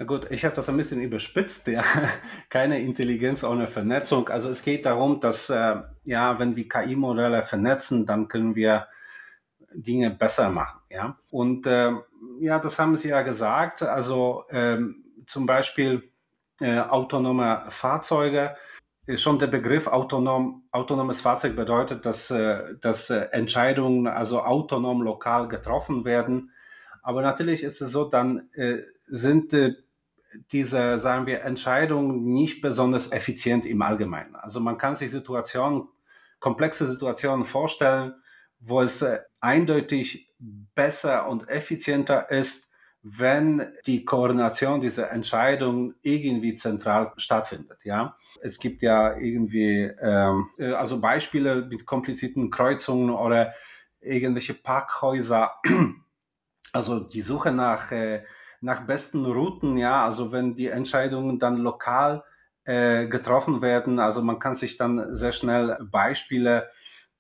Na 0.00 0.06
gut, 0.06 0.30
ich 0.30 0.44
habe 0.44 0.54
das 0.54 0.68
ein 0.68 0.76
bisschen 0.76 1.00
überspitzt, 1.00 1.66
ja. 1.66 1.82
Keine 2.50 2.80
Intelligenz 2.80 3.42
ohne 3.42 3.66
Vernetzung. 3.66 4.28
Also 4.28 4.48
es 4.48 4.62
geht 4.62 4.86
darum, 4.86 5.18
dass 5.18 5.50
äh, 5.50 5.76
ja, 6.04 6.38
wenn 6.38 6.54
wir 6.54 6.68
KI-Modelle 6.68 7.42
vernetzen, 7.42 8.06
dann 8.06 8.28
können 8.28 8.54
wir 8.54 8.86
Dinge 9.74 10.10
besser 10.10 10.50
machen, 10.50 10.80
ja. 10.88 11.18
Und 11.30 11.66
äh, 11.66 11.90
ja, 12.40 12.60
das 12.60 12.78
haben 12.78 12.96
Sie 12.96 13.08
ja 13.08 13.22
gesagt. 13.22 13.82
Also 13.82 14.44
ähm, 14.50 15.04
zum 15.26 15.46
Beispiel 15.46 16.12
äh, 16.60 16.78
autonome 16.78 17.64
Fahrzeuge. 17.68 18.56
Schon 19.16 19.38
der 19.38 19.46
Begriff 19.46 19.86
autonom, 19.86 20.64
autonomes 20.70 21.22
Fahrzeug 21.22 21.56
bedeutet, 21.56 22.06
dass, 22.06 22.30
äh, 22.30 22.74
dass 22.80 23.10
äh, 23.10 23.28
Entscheidungen 23.32 24.06
also 24.06 24.42
autonom 24.42 25.02
lokal 25.02 25.48
getroffen 25.48 26.04
werden. 26.04 26.52
Aber 27.02 27.22
natürlich 27.22 27.64
ist 27.64 27.80
es 27.80 27.90
so, 27.90 28.04
dann 28.04 28.50
äh, 28.52 28.78
sind 29.06 29.54
äh, 29.54 29.74
diese, 30.52 30.98
sagen 30.98 31.26
wir, 31.26 31.42
Entscheidungen 31.42 32.32
nicht 32.32 32.60
besonders 32.60 33.12
effizient 33.12 33.66
im 33.66 33.82
Allgemeinen. 33.82 34.36
Also 34.36 34.60
man 34.60 34.78
kann 34.78 34.94
sich 34.94 35.10
Situationen, 35.10 35.88
komplexe 36.40 36.86
Situationen 36.86 37.44
vorstellen, 37.44 38.14
wo 38.60 38.80
es 38.80 39.02
äh, 39.02 39.20
eindeutig 39.40 40.32
besser 40.38 41.28
und 41.28 41.48
effizienter 41.48 42.30
ist, 42.30 42.68
wenn 43.02 43.72
die 43.86 44.04
Koordination 44.04 44.80
dieser 44.80 45.10
Entscheidungen 45.10 45.94
irgendwie 46.02 46.54
zentral 46.54 47.12
stattfindet. 47.16 47.84
Ja, 47.84 48.16
es 48.40 48.58
gibt 48.58 48.82
ja 48.82 49.16
irgendwie 49.16 49.90
ähm, 50.00 50.48
äh, 50.58 50.72
also 50.72 51.00
Beispiele 51.00 51.66
mit 51.66 51.86
komplizierten 51.86 52.50
Kreuzungen 52.50 53.10
oder 53.10 53.54
irgendwelche 54.00 54.54
Parkhäuser. 54.54 55.52
Also 56.70 57.00
die 57.00 57.22
Suche 57.22 57.50
nach 57.50 57.92
äh, 57.92 58.24
nach 58.60 58.86
besten 58.86 59.24
Routen, 59.24 59.76
ja, 59.76 60.04
also 60.04 60.32
wenn 60.32 60.54
die 60.54 60.68
Entscheidungen 60.68 61.38
dann 61.38 61.56
lokal 61.58 62.24
äh, 62.64 63.06
getroffen 63.06 63.62
werden, 63.62 63.98
also 63.98 64.22
man 64.22 64.38
kann 64.38 64.54
sich 64.54 64.76
dann 64.76 65.14
sehr 65.14 65.32
schnell 65.32 65.78
Beispiele 65.90 66.70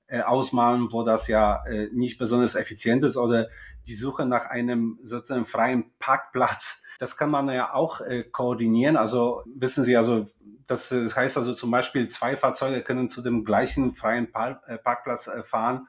äh, 0.06 0.22
ausmalen, 0.22 0.90
wo 0.90 1.02
das 1.02 1.28
ja 1.28 1.64
äh, 1.66 1.88
nicht 1.92 2.18
besonders 2.18 2.54
effizient 2.54 3.04
ist 3.04 3.16
oder 3.16 3.48
die 3.86 3.94
Suche 3.94 4.26
nach 4.26 4.46
einem 4.46 4.98
sozusagen 5.02 5.44
freien 5.44 5.92
Parkplatz, 5.98 6.82
das 6.98 7.16
kann 7.16 7.30
man 7.30 7.48
ja 7.48 7.72
auch 7.72 8.00
äh, 8.00 8.24
koordinieren. 8.24 8.96
Also 8.96 9.42
wissen 9.46 9.84
Sie, 9.84 9.96
also 9.96 10.24
das 10.66 10.90
heißt 10.92 11.38
also 11.38 11.54
zum 11.54 11.70
Beispiel 11.70 12.08
zwei 12.08 12.36
Fahrzeuge 12.36 12.82
können 12.82 13.08
zu 13.08 13.22
dem 13.22 13.44
gleichen 13.44 13.94
freien 13.94 14.28
äh, 14.66 14.78
Parkplatz 14.78 15.28
äh, 15.28 15.42
fahren. 15.42 15.88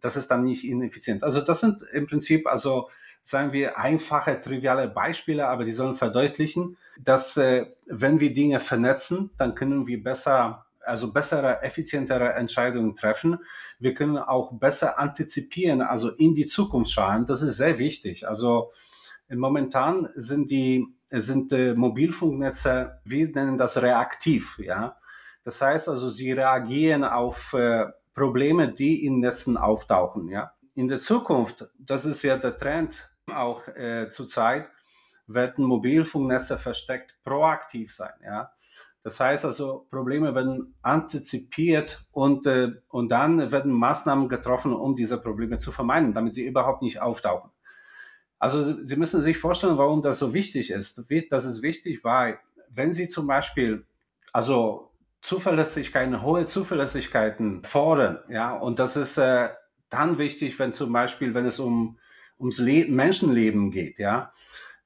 Das 0.00 0.16
ist 0.16 0.28
dann 0.28 0.44
nicht 0.44 0.64
ineffizient. 0.64 1.24
Also 1.24 1.40
das 1.40 1.60
sind 1.60 1.82
im 1.92 2.06
Prinzip 2.06 2.46
also 2.46 2.90
sagen 3.28 3.52
wir, 3.52 3.78
einfache, 3.78 4.40
triviale 4.40 4.88
Beispiele, 4.88 5.48
aber 5.48 5.64
die 5.64 5.72
sollen 5.72 5.94
verdeutlichen, 5.94 6.78
dass 6.98 7.36
äh, 7.36 7.66
wenn 7.84 8.20
wir 8.20 8.32
Dinge 8.32 8.58
vernetzen, 8.58 9.30
dann 9.36 9.54
können 9.54 9.86
wir 9.86 10.02
besser, 10.02 10.64
also 10.80 11.12
bessere, 11.12 11.62
effizientere 11.62 12.32
Entscheidungen 12.32 12.96
treffen. 12.96 13.38
Wir 13.78 13.92
können 13.92 14.16
auch 14.16 14.52
besser 14.54 14.98
antizipieren, 14.98 15.82
also 15.82 16.08
in 16.08 16.34
die 16.34 16.46
Zukunft 16.46 16.90
schauen. 16.90 17.26
Das 17.26 17.42
ist 17.42 17.58
sehr 17.58 17.78
wichtig. 17.78 18.26
Also 18.26 18.72
momentan 19.28 20.08
sind 20.14 20.50
die 20.50 20.86
sind 21.10 21.52
äh, 21.52 21.74
Mobilfunknetze, 21.74 23.00
wir 23.04 23.28
nennen 23.28 23.58
das 23.58 23.80
reaktiv, 23.82 24.58
ja. 24.58 24.96
Das 25.44 25.60
heißt 25.60 25.90
also, 25.90 26.08
sie 26.08 26.32
reagieren 26.32 27.04
auf 27.04 27.52
äh, 27.52 27.86
Probleme, 28.14 28.72
die 28.72 29.04
in 29.04 29.20
Netzen 29.20 29.58
auftauchen, 29.58 30.28
ja 30.28 30.52
in 30.78 30.86
der 30.86 30.98
Zukunft, 30.98 31.66
das 31.76 32.06
ist 32.06 32.22
ja 32.22 32.36
der 32.36 32.56
Trend 32.56 33.10
auch 33.32 33.68
äh, 33.68 34.10
zurzeit, 34.10 34.68
werden 35.26 35.64
Mobilfunknetze 35.64 36.58
versteckt 36.58 37.14
proaktiv 37.22 37.94
sein. 37.94 38.14
Ja? 38.24 38.52
Das 39.02 39.20
heißt 39.20 39.44
also, 39.44 39.86
Probleme 39.90 40.34
werden 40.34 40.74
antizipiert 40.82 42.04
und, 42.10 42.46
äh, 42.46 42.72
und 42.88 43.10
dann 43.10 43.52
werden 43.52 43.72
Maßnahmen 43.72 44.28
getroffen, 44.28 44.72
um 44.72 44.96
diese 44.96 45.18
Probleme 45.18 45.58
zu 45.58 45.72
vermeiden, 45.72 46.12
damit 46.12 46.34
sie 46.34 46.46
überhaupt 46.46 46.82
nicht 46.82 47.00
auftauchen. 47.00 47.50
Also 48.38 48.84
Sie 48.84 48.96
müssen 48.96 49.22
sich 49.22 49.38
vorstellen, 49.38 49.78
warum 49.78 50.02
das 50.02 50.18
so 50.18 50.32
wichtig 50.32 50.70
ist. 50.70 51.02
Das 51.30 51.44
ist 51.44 51.62
wichtig, 51.62 52.04
weil 52.04 52.38
wenn 52.70 52.92
Sie 52.92 53.08
zum 53.08 53.26
Beispiel, 53.26 53.84
also 54.32 54.92
Zuverlässigkeiten, 55.22 56.22
hohe 56.22 56.46
Zuverlässigkeiten 56.46 57.64
fordern, 57.64 58.20
ja, 58.28 58.56
und 58.56 58.78
das 58.78 58.96
ist 58.96 59.18
äh, 59.18 59.48
dann 59.90 60.18
wichtig, 60.18 60.58
wenn 60.58 60.72
zum 60.72 60.92
Beispiel, 60.92 61.34
wenn 61.34 61.46
es 61.46 61.58
um 61.58 61.98
ums 62.38 62.58
Le 62.58 62.86
Menschenleben 62.86 63.70
geht, 63.70 63.98
ja, 63.98 64.32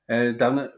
äh, 0.06 0.34
dann 0.34 0.68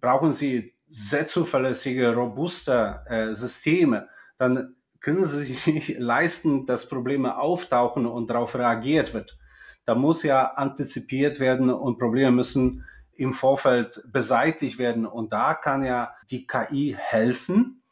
brauchen 0.00 0.32
Sie 0.32 0.74
sehr 0.90 1.26
zuverlässige, 1.26 2.14
robuste 2.14 3.00
äh, 3.06 3.34
Systeme. 3.34 4.08
Dann 4.38 4.74
können 5.00 5.24
Sie 5.24 5.44
sich 5.44 5.66
nicht 5.72 5.98
leisten, 5.98 6.66
dass 6.66 6.88
Probleme 6.88 7.38
auftauchen 7.38 8.06
und 8.06 8.30
darauf 8.30 8.54
reagiert 8.54 9.14
wird. 9.14 9.38
Da 9.86 9.94
muss 9.94 10.22
ja 10.22 10.52
antizipiert 10.54 11.40
werden 11.40 11.70
und 11.70 11.98
Probleme 11.98 12.30
müssen 12.30 12.84
im 13.12 13.32
Vorfeld 13.32 14.02
beseitigt 14.06 14.78
werden. 14.78 15.06
Und 15.06 15.32
da 15.32 15.54
kann 15.54 15.84
ja 15.84 16.14
die 16.30 16.46
KI 16.46 16.96
helfen. 16.98 17.82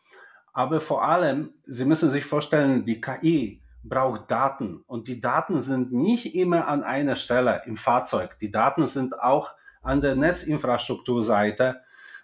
Aber 0.53 0.81
vor 0.81 1.05
allem, 1.05 1.55
Sie 1.65 1.85
müssen 1.85 2.11
sich 2.11 2.25
vorstellen, 2.25 2.85
die 2.85 3.01
KI 3.01 3.62
braucht 3.85 4.31
Daten 4.31 4.83
und 4.87 5.09
die 5.09 5.21
Daten 5.21 5.61
sind 5.61 5.93
nicht 5.93 6.35
immer 6.35 6.69
an 6.69 6.83
einer 6.85 7.17
Stelle 7.17 7.63
im 7.67 7.77
Fahrzeug. 7.77 8.39
Die 8.41 8.51
Daten 8.51 8.87
sind 8.87 9.21
auch 9.21 9.53
an 9.83 10.01
der 10.01 10.15
Netzinfrastrukturseite 10.15 11.81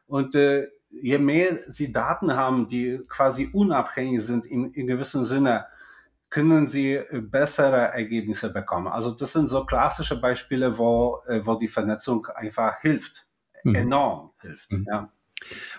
und 0.06 0.34
äh, 0.34 0.68
je 0.90 1.18
mehr 1.18 1.58
Sie 1.68 1.92
Daten 1.92 2.34
haben, 2.34 2.66
die 2.66 3.00
quasi 3.08 3.50
unabhängig 3.52 4.22
sind 4.24 4.46
in, 4.46 4.72
in 4.72 4.86
gewissem 4.86 5.24
Sinne, 5.24 5.66
können 6.30 6.66
Sie 6.66 6.94
äh, 6.94 7.20
bessere 7.20 7.88
Ergebnisse 7.92 8.52
bekommen. 8.52 8.88
Also 8.88 9.10
das 9.10 9.32
sind 9.32 9.48
so 9.48 9.64
klassische 9.64 10.20
Beispiele, 10.20 10.78
wo, 10.78 11.20
äh, 11.26 11.44
wo 11.44 11.54
die 11.54 11.68
Vernetzung 11.68 12.26
einfach 12.26 12.80
hilft, 12.80 13.26
mhm. 13.64 13.74
enorm 13.74 14.30
hilft. 14.40 14.72
Mhm. 14.72 14.86
Ja. 14.88 15.12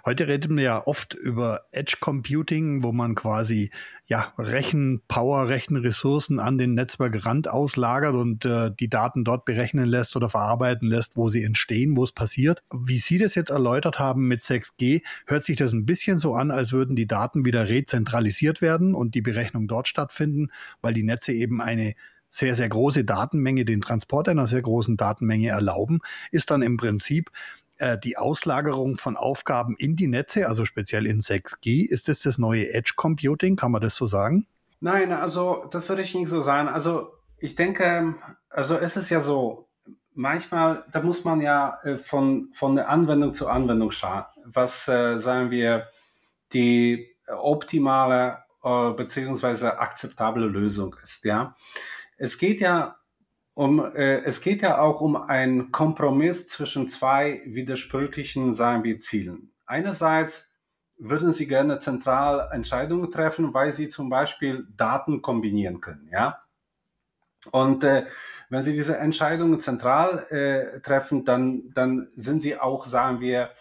Heute 0.06 0.28
reden 0.28 0.58
wir 0.58 0.64
ja 0.64 0.88
oft 0.88 1.14
über 1.14 1.66
Edge 1.72 1.98
Computing, 2.00 2.84
wo 2.84 2.92
man 2.92 3.16
quasi 3.16 3.72
ja 4.06 4.34
Rechenpower, 4.38 5.50
Rechenressourcen 5.50 6.40
an 6.40 6.58
den 6.58 6.74
Netzwerkrand 6.74 7.48
auslagert 7.48 8.16
und 8.16 8.46
äh, 8.46 8.72
die 8.72 8.90
Daten 8.90 9.24
dort 9.24 9.46
berechnen 9.46 9.86
lässt 9.86 10.16
oder 10.16 10.30
verarbeiten 10.30 10.88
lässt, 10.88 11.18
wo 11.18 11.30
sie 11.30 11.44
entstehen, 11.44 11.96
wo 11.98 12.04
es 12.04 12.12
passiert. 12.12 12.64
Wie 12.74 12.98
Sie 12.98 13.18
das 13.18 13.36
jetzt 13.36 13.50
erläutert 13.52 14.00
haben 14.00 14.28
mit 14.28 14.42
6G, 14.42 15.04
hört 15.26 15.46
sich 15.46 15.58
das 15.58 15.74
ein 15.74 15.86
bisschen 15.86 16.18
so 16.18 16.34
an, 16.34 16.52
als 16.52 16.72
würden 16.72 16.96
die 16.96 17.08
Daten 17.08 17.46
wieder 17.46 17.68
rezentralisiert 17.68 18.62
werden 18.62 18.96
und 18.96 19.14
die 19.16 19.22
Berechnung 19.22 19.68
dort 19.68 19.88
stattfinden, 19.88 20.50
weil 20.82 20.94
die 20.94 21.04
Netze 21.04 21.34
eben 21.34 21.62
eine 21.62 21.94
sehr, 22.30 22.56
sehr 22.56 22.70
große 22.70 23.04
Datenmenge, 23.04 23.66
den 23.66 23.82
Transport 23.82 24.30
einer 24.30 24.48
sehr 24.48 24.62
großen 24.62 24.98
Datenmenge 24.98 25.50
erlauben, 25.50 26.00
ist 26.32 26.52
dann 26.52 26.62
im 26.62 26.78
Prinzip 26.78 27.32
äh, 27.80 27.98
die 27.98 28.18
Auslagerung 28.18 28.98
von 28.98 29.18
Aufgaben 29.18 29.76
in 29.78 29.96
die 29.96 30.08
Netze, 30.08 30.48
also 30.48 30.66
speziell 30.66 31.06
in 31.06 31.22
6G. 31.22 31.88
Ist 31.88 32.08
das 32.08 32.22
das 32.22 32.38
neue 32.38 32.74
Edge 32.74 32.94
Computing? 32.96 33.56
Kann 33.56 33.72
man 33.72 33.82
das 33.82 33.96
so 33.96 34.06
sagen? 34.06 34.46
Nein, 34.80 35.12
also 35.12 35.66
das 35.72 35.90
würde 35.90 36.02
ich 36.02 36.14
nicht 36.14 36.30
so 36.30 36.42
sagen. 36.42 36.68
Also 36.68 37.12
ich 37.38 37.56
denke, 37.56 38.16
also 38.50 38.78
es 38.78 38.98
ist 38.98 39.10
ja 39.10 39.20
so, 39.20 39.68
manchmal, 40.14 40.86
da 40.92 41.02
muss 41.02 41.24
man 41.24 41.42
ja 41.42 41.80
äh, 41.84 41.98
von, 41.98 42.50
von 42.54 42.76
der 42.76 42.90
Anwendung 42.90 43.34
zu 43.34 43.48
Anwendung 43.48 43.92
schauen, 43.92 44.26
was, 44.46 44.88
äh, 44.88 45.18
sagen 45.18 45.52
wir, 45.52 45.88
die 46.54 47.08
optimale 47.28 48.40
äh, 48.64 48.92
beziehungsweise 48.92 49.80
akzeptable 49.80 50.48
Lösung 50.48 50.96
ist. 51.04 51.24
Ja, 51.24 51.56
es 52.18 52.38
geht 52.38 52.60
ja 52.60 52.99
um, 53.60 53.84
äh, 53.94 54.20
es 54.20 54.40
geht 54.40 54.62
ja 54.62 54.80
auch 54.80 55.02
um 55.02 55.18
einen 55.18 55.74
Kompromiss 55.74 56.48
zwischen 56.48 56.88
zwei 56.88 57.42
widersprüchlichen, 57.46 58.54
sagen 58.54 58.86
wir, 58.86 59.00
Zielen. 59.00 59.52
Einerseits 59.66 60.50
würden 60.98 61.34
Sie 61.34 61.46
gerne 61.46 61.80
zentral 61.80 62.48
Entscheidungen 62.54 63.12
treffen, 63.12 63.54
weil 63.54 63.74
Sie 63.74 63.90
zum 63.90 64.10
Beispiel 64.10 64.66
Daten 64.78 65.22
kombinieren 65.22 65.82
können, 65.82 66.08
ja. 66.10 66.42
Und 67.52 67.84
äh, 67.84 68.06
wenn 68.50 68.64
Sie 68.64 68.72
diese 68.72 68.98
Entscheidungen 68.98 69.60
zentral 69.60 70.26
äh, 70.30 70.80
treffen, 70.80 71.26
dann, 71.26 71.74
dann 71.74 72.08
sind 72.16 72.42
Sie 72.42 72.58
auch, 72.58 72.86
sagen 72.86 73.20
wir, 73.20 73.52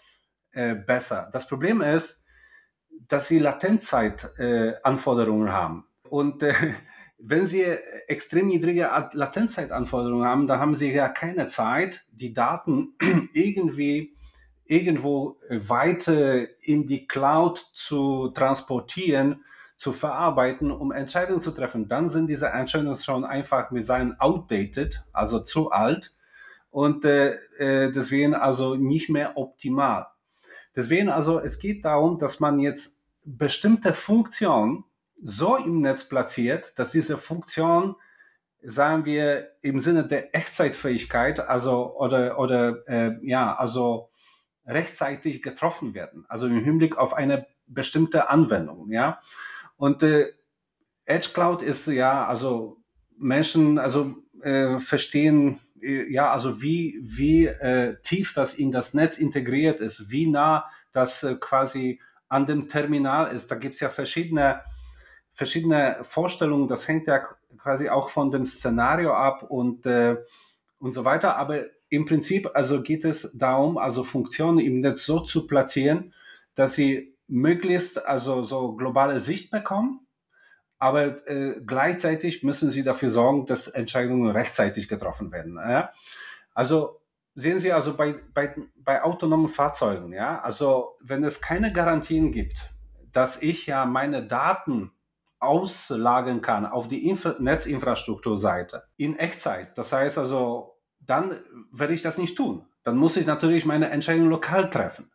äh, 0.53 0.77
besser. 0.77 1.29
Das 1.33 1.49
Problem 1.49 1.81
ist, 1.81 2.25
dass 3.09 3.27
Sie 3.27 3.41
Latenzzeit-Anforderungen 3.41 5.53
haben. 5.53 5.89
Und 6.09 6.45
äh, 6.45 6.55
wenn 7.19 7.47
Sie 7.47 7.63
extrem 8.07 8.47
niedrige 8.47 8.89
Latenzzeitanforderungen 9.13 10.27
haben, 10.27 10.47
dann 10.47 10.61
haben 10.61 10.75
Sie 10.75 10.93
ja 10.93 11.09
keine 11.09 11.49
Zeit, 11.49 12.07
die 12.13 12.33
Daten 12.33 12.95
irgendwie 13.33 14.15
irgendwo 14.65 15.39
weiter 15.49 16.47
in 16.63 16.87
die 16.87 17.07
Cloud 17.07 17.71
zu 17.73 18.29
transportieren, 18.29 19.45
zu 19.77 19.93
verarbeiten, 19.93 20.71
um 20.71 20.93
Entscheidungen 20.93 21.41
zu 21.41 21.53
treffen. 21.53 21.89
Dann 21.89 22.09
sind 22.09 22.29
diese 22.29 22.49
Entscheidungen 22.49 22.97
schon 22.97 23.25
einfach, 23.25 23.73
wir 23.73 23.83
seien 23.83 24.19
outdated, 24.21 25.05
also 25.13 25.41
zu 25.41 25.71
alt 25.71 26.15
und 26.71 27.05
äh, 27.05 27.35
äh, 27.59 27.91
deswegen 27.91 28.35
also 28.35 28.75
nicht 28.75 29.09
mehr 29.09 29.37
optimal. 29.37 30.07
Deswegen 30.77 31.09
also, 31.09 31.41
es 31.41 31.59
geht 31.59 31.85
darum, 31.85 32.19
dass 32.19 32.41
man 32.41 32.59
jetzt 32.59 33.01
bestimmte 33.25 33.95
Funktionen 33.95 34.85
so 35.23 35.57
im 35.57 35.81
Netz 35.81 36.05
platziert, 36.05 36.79
dass 36.79 36.91
diese 36.91 37.19
Funktion, 37.19 37.97
sagen 38.63 39.05
wir, 39.05 39.51
im 39.63 39.81
Sinne 39.81 40.07
der 40.07 40.35
Echtzeitfähigkeit, 40.35 41.41
also 41.41 41.97
oder 41.97 42.39
oder 42.39 42.87
äh, 42.89 43.19
ja, 43.23 43.55
also 43.57 44.11
rechtzeitig 44.67 45.43
getroffen 45.43 45.95
werden, 45.95 46.25
also 46.29 46.47
im 46.47 46.63
Hinblick 46.63 46.99
auf 46.99 47.15
eine 47.15 47.47
bestimmte 47.67 48.29
Anwendung, 48.29 48.91
ja. 48.91 49.21
Und 49.77 50.03
äh, 50.03 50.33
Edge 51.05 51.31
Cloud 51.33 51.63
ist 51.63 51.87
ja, 51.87 52.27
also 52.27 52.83
Menschen, 53.17 53.79
also 53.79 54.17
äh, 54.43 54.79
verstehen 54.79 55.59
äh, 55.83 56.11
ja, 56.13 56.33
also 56.33 56.63
wie, 56.63 57.01
wie 57.03 57.47
äh, 57.47 57.97
tief 58.03 58.35
das 58.35 58.55
in 58.55 58.73
das 58.73 58.95
Netz 58.95 59.19
integriert 59.19 59.81
ist, 59.81 60.11
wie 60.11 60.27
nah 60.27 60.67
das 60.93 61.23
äh, 61.23 61.37
quasi 61.39 62.01
an 62.29 62.47
dem 62.47 62.69
Terminal 62.69 63.33
ist. 63.33 63.51
Da 63.51 63.57
gibt 63.57 63.75
es 63.75 63.81
ja 63.81 63.89
verschiedene, 63.89 64.61
verschiedene 65.39 65.99
Vorstellungen. 66.03 66.67
Das 66.67 66.89
hängt 66.89 67.07
ja 67.07 67.21
quasi 67.59 67.89
auch 67.89 68.09
von 68.09 68.33
dem 68.33 68.45
Szenario 68.45 69.15
ab 69.15 69.45
und, 69.45 69.87
äh, 69.87 70.17
und 70.81 70.93
so 70.93 71.05
weiter. 71.05 71.37
Aber 71.37 71.63
im 71.89 72.07
Prinzip 72.07 72.51
also 72.55 72.83
geht 72.83 73.05
es 73.05 73.33
darum, 73.39 73.79
also 73.79 74.03
Funktionen 74.03 74.59
im 74.59 74.81
Netz 74.81 75.07
so 75.07 75.21
zu 75.21 75.47
platzieren, 75.47 76.13
dass 76.57 76.75
sie 76.75 77.15
möglichst 77.29 78.05
also 78.05 78.43
so 78.43 78.73
globale 78.75 79.21
Sicht 79.21 79.53
bekommen, 79.53 80.01
aber 80.81 81.29
äh, 81.29 81.61
gleichzeitig 81.65 82.43
müssen 82.43 82.73
sie 82.73 82.83
dafür 82.83 83.11
sorgen, 83.11 83.47
dass 83.47 83.69
Entscheidungen 83.69 84.31
rechtzeitig 84.31 84.89
getroffen 84.89 85.31
werden. 85.31 85.55
Ja? 85.57 85.93
Also 86.53 87.01
sehen 87.37 87.61
Sie 87.61 87.73
also 87.73 87.97
bei, 87.97 88.17
bei, 88.35 88.57
bei 88.75 89.05
autonomen 89.05 89.49
Fahrzeugen, 89.49 90.13
ja, 90.13 90.41
also 90.41 90.97
wenn 91.01 91.23
es 91.23 91.41
keine 91.41 91.73
Garantien 91.73 92.33
gibt, 92.33 92.71
dass 93.13 93.41
ich 93.41 93.67
ja 93.67 93.87
meine 93.87 94.27
Daten 94.27 94.91
auslagern 95.41 96.41
kann 96.41 96.67
auf 96.67 96.89
die 96.89 97.09
Infra 97.09 97.37
Netzinfrastrukturseite 97.39 98.85
in 98.97 99.17
Echtzeit. 99.19 99.77
Das 99.77 99.93
heißt 99.93 100.19
also, 100.19 100.79
dann 101.01 101.37
werde 101.73 101.95
ich 101.95 102.03
das 102.03 102.19
nicht 102.19 102.37
tun. 102.37 102.67
Dann 102.85 102.97
muss 102.97 103.17
ich 103.17 103.27
natürlich 103.27 103.65
meine 103.65 103.91
Entscheidung 103.91 104.29
lokal 104.29 104.71
treffen. 104.71 105.11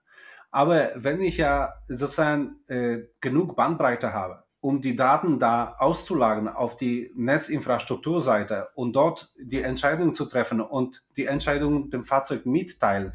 Aber 0.51 0.91
wenn 0.95 1.21
ich 1.21 1.37
ja 1.37 1.73
sozusagen 1.87 2.57
äh, 2.67 3.07
genug 3.21 3.55
Bandbreite 3.55 4.13
habe, 4.13 4.43
um 4.59 4.81
die 4.81 4.95
Daten 4.95 5.39
da 5.39 5.75
auszulagern 5.77 6.47
auf 6.47 6.77
die 6.77 7.11
Netzinfrastrukturseite 7.15 8.69
und 8.75 8.95
dort 8.95 9.33
die 9.37 9.61
Entscheidung 9.61 10.13
zu 10.13 10.25
treffen 10.25 10.61
und 10.61 11.03
die 11.17 11.25
Entscheidung 11.25 11.89
dem 11.89 12.03
Fahrzeug 12.03 12.45
mitteilen, 12.45 13.13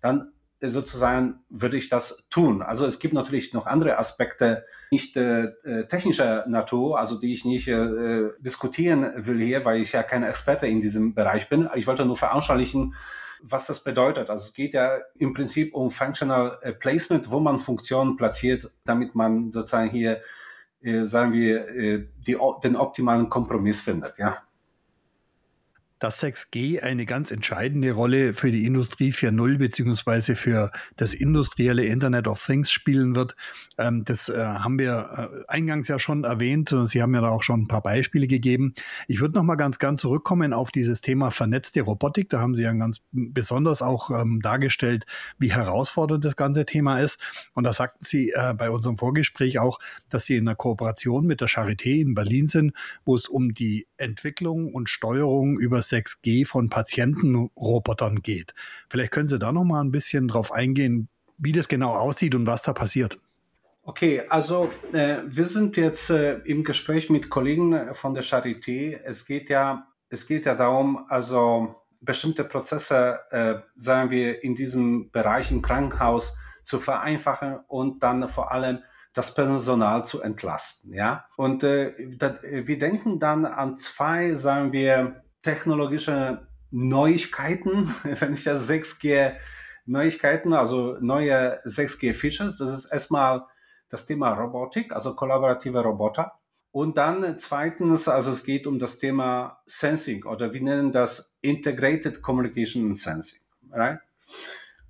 dann 0.00 0.32
sozusagen 0.60 1.40
würde 1.48 1.76
ich 1.76 1.88
das 1.88 2.26
tun. 2.30 2.62
Also 2.62 2.86
es 2.86 2.98
gibt 2.98 3.14
natürlich 3.14 3.52
noch 3.54 3.66
andere 3.66 3.98
Aspekte, 3.98 4.64
nicht 4.90 5.16
äh, 5.16 5.44
äh 5.64 5.86
technischer 5.86 6.46
Natur, 6.48 6.98
also 6.98 7.18
die 7.18 7.32
ich 7.32 7.44
nicht 7.44 7.68
äh, 7.68 8.30
diskutieren 8.40 9.12
will 9.16 9.40
hier, 9.40 9.64
weil 9.64 9.80
ich 9.80 9.92
ja 9.92 10.02
kein 10.02 10.24
Experte 10.24 10.66
in 10.66 10.80
diesem 10.80 11.14
Bereich 11.14 11.48
bin. 11.48 11.68
Ich 11.74 11.86
wollte 11.86 12.04
nur 12.04 12.16
veranschaulichen, 12.16 12.94
was 13.40 13.66
das 13.66 13.84
bedeutet. 13.84 14.30
Also 14.30 14.46
es 14.46 14.54
geht 14.54 14.74
ja 14.74 14.98
im 15.16 15.32
Prinzip 15.32 15.74
um 15.74 15.90
Functional 15.90 16.58
äh, 16.62 16.72
Placement, 16.72 17.30
wo 17.30 17.38
man 17.38 17.58
Funktionen 17.58 18.16
platziert, 18.16 18.70
damit 18.84 19.14
man 19.14 19.52
sozusagen 19.52 19.90
hier, 19.90 20.20
äh, 20.80 21.04
sagen 21.04 21.32
wir, 21.32 21.68
äh, 21.68 22.08
die, 22.26 22.36
den 22.64 22.76
optimalen 22.76 23.28
Kompromiss 23.28 23.80
findet. 23.80 24.18
Ja 24.18 24.38
dass 25.98 26.22
6G 26.22 26.80
eine 26.80 27.06
ganz 27.06 27.30
entscheidende 27.30 27.92
Rolle 27.92 28.32
für 28.32 28.50
die 28.50 28.64
Industrie 28.64 29.10
4.0 29.10 29.58
beziehungsweise 29.58 30.36
für 30.36 30.70
das 30.96 31.14
industrielle 31.14 31.84
Internet 31.84 32.28
of 32.28 32.44
Things 32.44 32.70
spielen 32.70 33.16
wird. 33.16 33.34
Ähm, 33.78 34.04
das 34.04 34.28
äh, 34.28 34.38
haben 34.38 34.78
wir 34.78 35.30
äh, 35.32 35.44
eingangs 35.48 35.88
ja 35.88 35.98
schon 35.98 36.24
erwähnt. 36.24 36.74
Sie 36.84 37.02
haben 37.02 37.14
ja 37.14 37.20
da 37.20 37.28
auch 37.28 37.42
schon 37.42 37.62
ein 37.62 37.68
paar 37.68 37.82
Beispiele 37.82 38.26
gegeben. 38.26 38.74
Ich 39.06 39.20
würde 39.20 39.34
noch 39.34 39.42
mal 39.42 39.56
ganz 39.56 39.78
gern 39.78 39.96
zurückkommen 39.96 40.52
auf 40.52 40.70
dieses 40.70 41.00
Thema 41.00 41.30
vernetzte 41.30 41.82
Robotik. 41.82 42.30
Da 42.30 42.40
haben 42.40 42.54
Sie 42.54 42.62
ja 42.62 42.72
ganz 42.72 43.00
besonders 43.12 43.82
auch 43.82 44.10
ähm, 44.10 44.40
dargestellt, 44.42 45.06
wie 45.38 45.52
herausfordernd 45.52 46.24
das 46.24 46.36
ganze 46.36 46.64
Thema 46.64 47.00
ist. 47.00 47.18
Und 47.54 47.64
da 47.64 47.72
sagten 47.72 48.04
Sie 48.04 48.30
äh, 48.30 48.54
bei 48.54 48.70
unserem 48.70 48.96
Vorgespräch 48.98 49.58
auch, 49.58 49.78
dass 50.08 50.26
Sie 50.26 50.36
in 50.36 50.46
einer 50.46 50.56
Kooperation 50.56 51.26
mit 51.26 51.40
der 51.40 51.48
Charité 51.48 52.00
in 52.00 52.14
Berlin 52.14 52.46
sind, 52.46 52.72
wo 53.04 53.16
es 53.16 53.28
um 53.28 53.54
die 53.54 53.86
Entwicklung 53.96 54.72
und 54.72 54.88
Steuerung 54.88 55.58
über 55.58 55.82
6G 55.88 56.46
von 56.46 56.70
Patientenrobotern 56.70 58.22
geht. 58.22 58.54
Vielleicht 58.88 59.12
können 59.12 59.28
Sie 59.28 59.38
da 59.38 59.52
noch 59.52 59.64
mal 59.64 59.80
ein 59.80 59.90
bisschen 59.90 60.28
drauf 60.28 60.52
eingehen, 60.52 61.08
wie 61.38 61.52
das 61.52 61.68
genau 61.68 61.94
aussieht 61.94 62.34
und 62.34 62.46
was 62.46 62.62
da 62.62 62.72
passiert. 62.72 63.18
Okay, 63.82 64.22
also 64.28 64.70
äh, 64.92 65.18
wir 65.24 65.46
sind 65.46 65.76
jetzt 65.76 66.10
äh, 66.10 66.40
im 66.40 66.62
Gespräch 66.62 67.08
mit 67.08 67.30
Kollegen 67.30 67.94
von 67.94 68.12
der 68.12 68.22
Charité. 68.22 69.00
Es 69.02 69.24
geht 69.24 69.48
ja, 69.48 69.86
es 70.10 70.26
geht 70.26 70.44
ja 70.44 70.54
darum, 70.54 71.06
also 71.08 71.76
bestimmte 72.00 72.44
Prozesse, 72.44 73.20
äh, 73.30 73.54
sagen 73.76 74.10
wir, 74.10 74.44
in 74.44 74.54
diesem 74.54 75.10
Bereich 75.10 75.50
im 75.50 75.62
Krankenhaus 75.62 76.36
zu 76.64 76.80
vereinfachen 76.80 77.60
und 77.66 78.02
dann 78.02 78.28
vor 78.28 78.52
allem 78.52 78.80
das 79.14 79.34
Personal 79.34 80.04
zu 80.04 80.20
entlasten. 80.20 80.92
Ja? 80.92 81.24
Und 81.36 81.64
äh, 81.64 81.94
dat, 82.16 82.42
wir 82.42 82.78
denken 82.78 83.18
dann 83.18 83.46
an 83.46 83.78
zwei, 83.78 84.34
sagen 84.34 84.72
wir, 84.72 85.22
technologische 85.48 86.46
Neuigkeiten, 86.70 87.94
wenn 88.02 88.34
ich 88.34 88.44
das 88.44 88.68
6G 88.68 89.34
Neuigkeiten, 89.86 90.52
also 90.52 90.98
neue 91.00 91.58
6G 91.64 92.12
Features. 92.12 92.58
Das 92.58 92.70
ist 92.70 92.84
erstmal 92.84 93.46
das 93.88 94.04
Thema 94.04 94.32
Robotik, 94.32 94.92
also 94.92 95.14
kollaborative 95.14 95.80
Roboter. 95.80 96.32
Und 96.70 96.98
dann 96.98 97.38
zweitens, 97.38 98.06
also 98.06 98.30
es 98.30 98.44
geht 98.44 98.66
um 98.66 98.78
das 98.78 98.98
Thema 98.98 99.62
Sensing 99.64 100.26
oder 100.26 100.52
wir 100.52 100.60
nennen 100.60 100.92
das 100.92 101.34
Integrated 101.40 102.20
Communication 102.20 102.94
Sensing. 102.94 103.40
Right? 103.70 103.98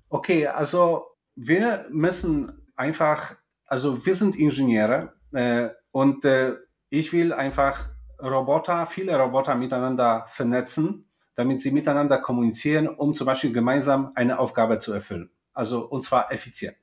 Okay, 0.09 0.47
also 0.47 1.05
wir 1.35 1.85
müssen 1.89 2.67
einfach, 2.75 3.37
also 3.65 4.05
wir 4.05 4.13
sind 4.13 4.35
Ingenieure 4.35 5.13
äh, 5.31 5.69
und 5.91 6.25
äh, 6.25 6.55
ich 6.89 7.13
will 7.13 7.31
einfach 7.31 7.89
Roboter, 8.21 8.85
viele 8.85 9.17
Roboter 9.17 9.55
miteinander 9.55 10.25
vernetzen, 10.27 11.09
damit 11.35 11.61
sie 11.61 11.71
miteinander 11.71 12.17
kommunizieren, 12.17 12.87
um 12.87 13.13
zum 13.13 13.25
Beispiel 13.25 13.53
gemeinsam 13.53 14.11
eine 14.15 14.39
Aufgabe 14.39 14.77
zu 14.77 14.93
erfüllen. 14.93 15.29
Also, 15.53 15.85
und 15.85 16.03
zwar 16.03 16.31
effizient. 16.31 16.77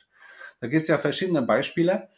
Da 0.61 0.69
gibt 0.69 0.85
es 0.85 0.89
ja 0.89 0.99
verschiedene 0.99 1.43
Beispiele. 1.43 2.09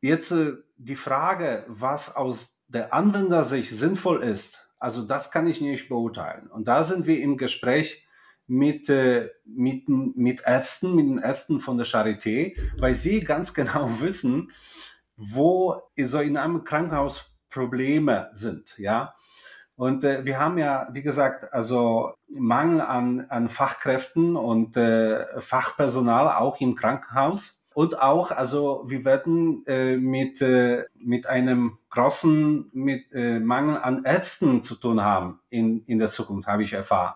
Jetzt 0.00 0.32
äh, 0.32 0.52
die 0.76 0.96
Frage, 0.96 1.64
was 1.68 2.16
aus 2.16 2.58
der 2.68 2.94
Anwendersicht 2.94 3.70
sinnvoll 3.70 4.22
ist, 4.22 4.66
also 4.78 5.02
das 5.02 5.30
kann 5.30 5.46
ich 5.46 5.60
nicht 5.60 5.88
beurteilen. 5.88 6.48
Und 6.48 6.66
da 6.66 6.82
sind 6.82 7.06
wir 7.06 7.20
im 7.20 7.36
Gespräch 7.36 8.06
mit, 8.46 8.88
äh, 8.88 9.30
mit, 9.44 9.88
mit 9.88 10.42
Ärzten, 10.44 10.94
mit 10.94 11.06
den 11.06 11.18
Ärzten 11.18 11.60
von 11.60 11.76
der 11.76 11.86
Charité, 11.86 12.58
weil 12.78 12.94
sie 12.94 13.20
ganz 13.24 13.54
genau 13.54 14.00
wissen, 14.00 14.50
wo 15.16 15.80
so 15.96 16.20
in 16.20 16.36
einem 16.36 16.64
Krankenhaus 16.64 17.31
Probleme 17.52 18.30
sind, 18.32 18.76
ja. 18.78 19.14
Und 19.76 20.04
äh, 20.04 20.24
wir 20.24 20.38
haben 20.38 20.58
ja, 20.58 20.88
wie 20.92 21.02
gesagt, 21.02 21.52
also 21.52 22.14
Mangel 22.28 22.80
an, 22.80 23.26
an 23.28 23.48
Fachkräften 23.48 24.36
und 24.36 24.76
äh, 24.76 25.40
Fachpersonal 25.40 26.36
auch 26.36 26.60
im 26.60 26.74
Krankenhaus. 26.74 27.62
Und 27.74 28.00
auch, 28.00 28.30
also 28.30 28.84
wir 28.86 29.04
werden 29.04 29.64
äh, 29.66 29.96
mit, 29.96 30.42
äh, 30.42 30.84
mit 30.94 31.26
einem 31.26 31.78
großen 31.88 32.70
mit, 32.74 33.10
äh, 33.12 33.40
Mangel 33.40 33.78
an 33.78 34.04
Ärzten 34.04 34.62
zu 34.62 34.74
tun 34.74 35.02
haben 35.02 35.40
in, 35.48 35.82
in 35.86 35.98
der 35.98 36.08
Zukunft, 36.08 36.48
habe 36.48 36.62
ich 36.62 36.74
erfahren. 36.74 37.14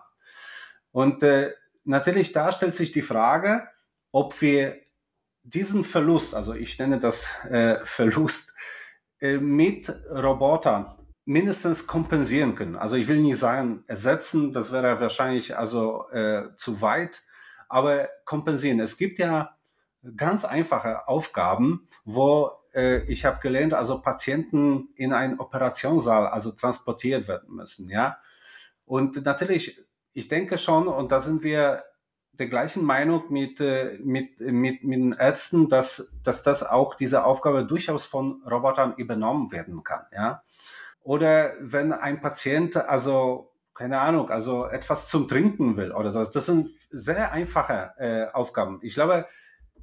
Und 0.91 1.21
äh, 1.21 1.53
natürlich, 1.83 2.31
da 2.31 2.51
stellt 2.51 2.73
sich 2.73 2.91
die 2.91 3.03
Frage, 3.03 3.67
ob 4.11 4.41
wir 4.41 4.77
diesen 5.43 5.83
Verlust, 5.83 6.33
also 6.33 6.53
ich 6.53 6.77
nenne 6.79 6.97
das 6.97 7.27
äh, 7.49 7.77
Verlust, 7.83 8.53
mit 9.21 9.93
Robotern 10.11 10.93
mindestens 11.25 11.87
kompensieren 11.87 12.55
können. 12.55 12.77
Also 12.77 12.95
ich 12.95 13.07
will 13.07 13.21
nicht 13.21 13.37
sagen 13.37 13.83
ersetzen, 13.87 14.53
das 14.53 14.71
wäre 14.71 14.99
wahrscheinlich 15.01 15.57
also 15.57 16.09
äh, 16.11 16.55
zu 16.55 16.81
weit, 16.81 17.23
aber 17.67 18.07
kompensieren. 18.23 18.79
Es 18.79 18.97
gibt 18.97 19.19
ja 19.19 19.57
ganz 20.15 20.45
einfache 20.45 21.07
Aufgaben, 21.07 21.87
wo 22.05 22.51
äh, 22.73 23.03
ich 23.11 23.25
habe 23.25 23.39
gelernt, 23.41 23.73
also 23.73 24.01
Patienten 24.01 24.89
in 24.95 25.11
einen 25.11 25.39
Operationssaal, 25.39 26.27
also 26.27 26.51
transportiert 26.51 27.27
werden 27.27 27.55
müssen, 27.55 27.89
ja. 27.89 28.19
Und 28.85 29.25
natürlich, 29.25 29.85
ich 30.13 30.29
denke 30.29 30.57
schon, 30.57 30.87
und 30.87 31.11
da 31.11 31.19
sind 31.19 31.43
wir 31.43 31.83
der 32.39 32.47
gleichen 32.47 32.83
Meinung 32.83 33.23
mit, 33.29 33.59
äh, 33.59 33.97
mit, 34.03 34.39
mit, 34.39 34.83
mit 34.83 34.99
den 34.99 35.13
Ärzten, 35.13 35.69
dass, 35.69 36.13
dass 36.23 36.43
das 36.43 36.63
auch 36.63 36.95
diese 36.95 37.25
Aufgabe 37.25 37.65
durchaus 37.65 38.05
von 38.05 38.41
Robotern 38.49 38.93
übernommen 38.97 39.51
werden 39.51 39.83
kann, 39.83 40.05
ja. 40.13 40.43
Oder 41.01 41.53
wenn 41.59 41.93
ein 41.93 42.19
Patient 42.19 42.75
also 42.75 43.53
keine 43.77 43.99
Ahnung, 43.99 44.31
also 44.31 44.65
etwas 44.65 45.07
zum 45.07 45.27
Trinken 45.27 45.77
will 45.77 45.91
oder 45.91 46.09
so. 46.09 46.23
Das 46.23 46.45
sind 46.47 46.67
sehr 46.89 47.31
einfache 47.31 47.91
äh, 47.99 48.25
Aufgaben. 48.33 48.79
Ich 48.81 48.95
glaube, 48.95 49.27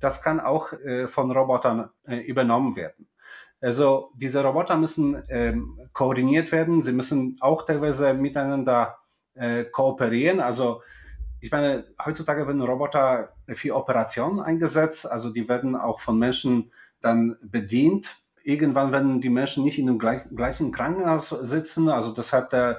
das 0.00 0.20
kann 0.20 0.40
auch 0.40 0.72
äh, 0.72 1.06
von 1.06 1.30
Robotern 1.30 1.90
äh, 2.04 2.16
übernommen 2.16 2.74
werden. 2.74 3.08
Also 3.60 4.10
diese 4.16 4.42
Roboter 4.42 4.76
müssen 4.76 5.22
ähm, 5.28 5.78
koordiniert 5.92 6.50
werden, 6.50 6.82
sie 6.82 6.92
müssen 6.92 7.36
auch 7.40 7.64
teilweise 7.64 8.12
miteinander 8.14 8.98
äh, 9.34 9.64
kooperieren. 9.64 10.40
Also 10.40 10.82
ich 11.44 11.50
meine, 11.52 11.84
heutzutage 12.02 12.46
werden 12.46 12.62
Roboter 12.62 13.34
für 13.48 13.76
Operationen 13.76 14.40
eingesetzt, 14.40 15.10
also 15.10 15.28
die 15.28 15.46
werden 15.46 15.76
auch 15.76 16.00
von 16.00 16.18
Menschen 16.18 16.72
dann 17.02 17.36
bedient. 17.42 18.16
Irgendwann 18.42 18.92
werden 18.92 19.20
die 19.20 19.28
Menschen 19.28 19.62
nicht 19.62 19.78
in 19.78 19.86
dem 19.86 19.98
gleich, 19.98 20.22
gleichen 20.34 20.72
Krankenhaus 20.72 21.28
sitzen, 21.28 21.90
also 21.90 22.12
das 22.12 22.32
hat 22.32 22.54
äh, 22.54 22.76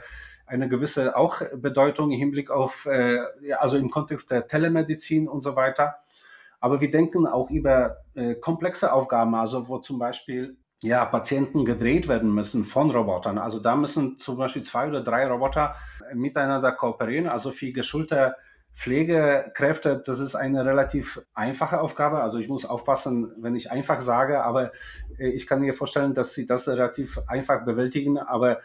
eine 0.47 0.67
gewisse 0.67 1.15
auch 1.15 1.43
Bedeutung 1.53 2.09
im 2.09 2.17
Hinblick 2.17 2.49
auf, 2.49 2.87
äh, 2.87 3.19
also 3.59 3.77
im 3.77 3.91
Kontext 3.91 4.31
der 4.31 4.47
Telemedizin 4.47 5.27
und 5.27 5.41
so 5.41 5.55
weiter. 5.55 5.97
Aber 6.59 6.81
wir 6.81 6.89
denken 6.89 7.27
auch 7.27 7.51
über 7.51 7.97
äh, 8.15 8.33
komplexe 8.33 8.91
Aufgaben, 8.91 9.35
also 9.35 9.67
wo 9.67 9.77
zum 9.77 9.99
Beispiel 9.99 10.57
ja, 10.81 11.05
Patienten 11.05 11.65
gedreht 11.65 12.07
werden 12.07 12.33
müssen 12.33 12.63
von 12.63 12.89
Robotern. 12.89 13.37
Also 13.37 13.59
da 13.59 13.75
müssen 13.75 14.17
zum 14.17 14.37
Beispiel 14.37 14.63
zwei 14.63 14.87
oder 14.87 15.01
drei 15.01 15.27
Roboter 15.27 15.75
miteinander 16.15 16.71
kooperieren. 16.71 17.27
Also 17.27 17.51
für 17.51 17.71
geschulte 17.71 18.35
Pflegekräfte, 18.75 20.03
das 20.05 20.19
ist 20.19 20.35
eine 20.35 20.65
relativ 20.65 21.21
einfache 21.33 21.79
Aufgabe. 21.79 22.21
Also 22.21 22.39
ich 22.39 22.49
muss 22.49 22.65
aufpassen, 22.65 23.31
wenn 23.37 23.55
ich 23.55 23.71
einfach 23.71 24.01
sage, 24.01 24.43
aber 24.43 24.73
äh, 25.17 25.29
ich 25.29 25.47
kann 25.47 25.61
mir 25.61 25.73
vorstellen, 25.73 26.13
dass 26.13 26.33
sie 26.33 26.45
das 26.45 26.67
relativ 26.67 27.19
einfach 27.27 27.63
bewältigen. 27.63 28.17
Aber 28.17 28.59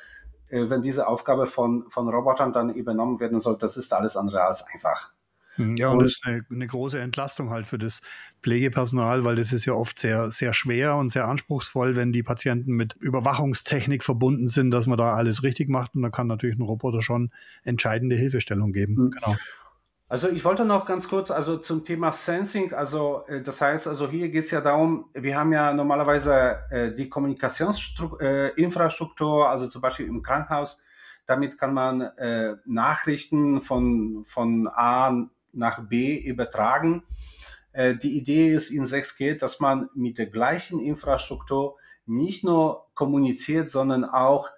äh, 0.49 0.69
wenn 0.69 0.83
diese 0.83 1.07
Aufgabe 1.07 1.47
von, 1.47 1.89
von 1.89 2.09
Robotern 2.09 2.53
dann 2.53 2.71
übernommen 2.71 3.21
werden 3.21 3.39
soll, 3.39 3.57
das 3.57 3.77
ist 3.77 3.93
alles 3.93 4.17
andere 4.17 4.43
als 4.43 4.67
einfach. 4.67 5.13
Hm, 5.55 5.77
ja, 5.77 5.91
und, 5.91 5.99
und 5.99 6.05
das 6.05 6.13
ist 6.13 6.27
eine, 6.27 6.45
eine, 6.51 6.67
große 6.67 6.99
Entlastung 6.99 7.51
halt 7.51 7.67
für 7.67 7.79
das 7.79 8.01
Pflegepersonal, 8.43 9.25
weil 9.25 9.37
das 9.37 9.53
ist 9.53 9.65
ja 9.65 9.75
oft 9.75 9.99
sehr, 9.99 10.33
sehr 10.33 10.55
schwer 10.55 10.97
und 10.97 11.11
sehr 11.11 11.27
anspruchsvoll, 11.27 11.95
wenn 11.95 12.13
die 12.13 12.23
Patienten 12.23 12.73
mit 12.73 12.95
Überwachungstechnik 12.95 14.03
verbunden 14.03 14.49
sind, 14.49 14.73
dass 14.73 14.87
man 14.87 14.99
da 14.99 15.15
alles 15.15 15.45
richtig 15.45 15.69
macht. 15.69 15.95
Und 15.95 16.03
da 16.03 16.11
kann 16.11 16.27
natürlich 16.27 16.59
ein 16.59 16.63
Roboter 16.63 17.03
schon 17.03 17.31
entscheidende 17.63 18.17
Hilfestellung 18.17 18.73
geben. 18.73 18.95
Mhm. 18.95 19.11
Genau. 19.11 19.37
Also 20.11 20.29
ich 20.29 20.45
wollte 20.45 20.65
noch 20.65 20.87
ganz 20.87 21.09
kurz 21.09 21.31
also 21.31 21.59
zum 21.59 21.85
Thema 21.85 22.11
Sensing, 22.11 22.75
also 22.75 23.23
äh, 23.29 23.41
das 23.43 23.61
heißt, 23.61 23.87
also 23.87 24.11
hier 24.11 24.29
geht 24.29 24.47
es 24.47 24.51
ja 24.51 24.61
darum, 24.61 25.09
wir 25.15 25.39
haben 25.39 25.53
ja 25.53 25.73
normalerweise 25.73 26.65
äh, 26.69 26.93
die 26.93 27.09
Kommunikationsinfrastruktur, 27.09 29.45
äh, 29.45 29.49
also 29.49 29.69
zum 29.69 29.81
Beispiel 29.81 30.07
im 30.07 30.21
Krankenhaus, 30.21 30.83
damit 31.27 31.59
kann 31.59 31.73
man 31.73 32.01
äh, 32.01 32.57
Nachrichten 32.65 33.61
von, 33.61 34.25
von 34.25 34.67
A 34.67 35.29
nach 35.53 35.89
B 35.89 36.19
übertragen. 36.19 37.05
Äh, 37.71 37.95
die 37.95 38.19
Idee 38.19 38.53
ist 38.53 38.71
in 38.71 38.85
6G, 38.85 39.39
dass 39.39 39.61
man 39.61 39.91
mit 39.95 40.19
der 40.19 40.27
gleichen 40.27 40.81
Infrastruktur 40.81 41.77
nicht 42.05 42.43
nur 42.43 42.89
kommuniziert, 42.95 43.71
sondern 43.71 44.05
auch 44.05 44.49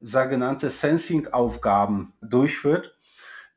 sogenannte 0.00 0.70
Sensing-Aufgaben 0.70 2.14
durchführt. 2.22 2.96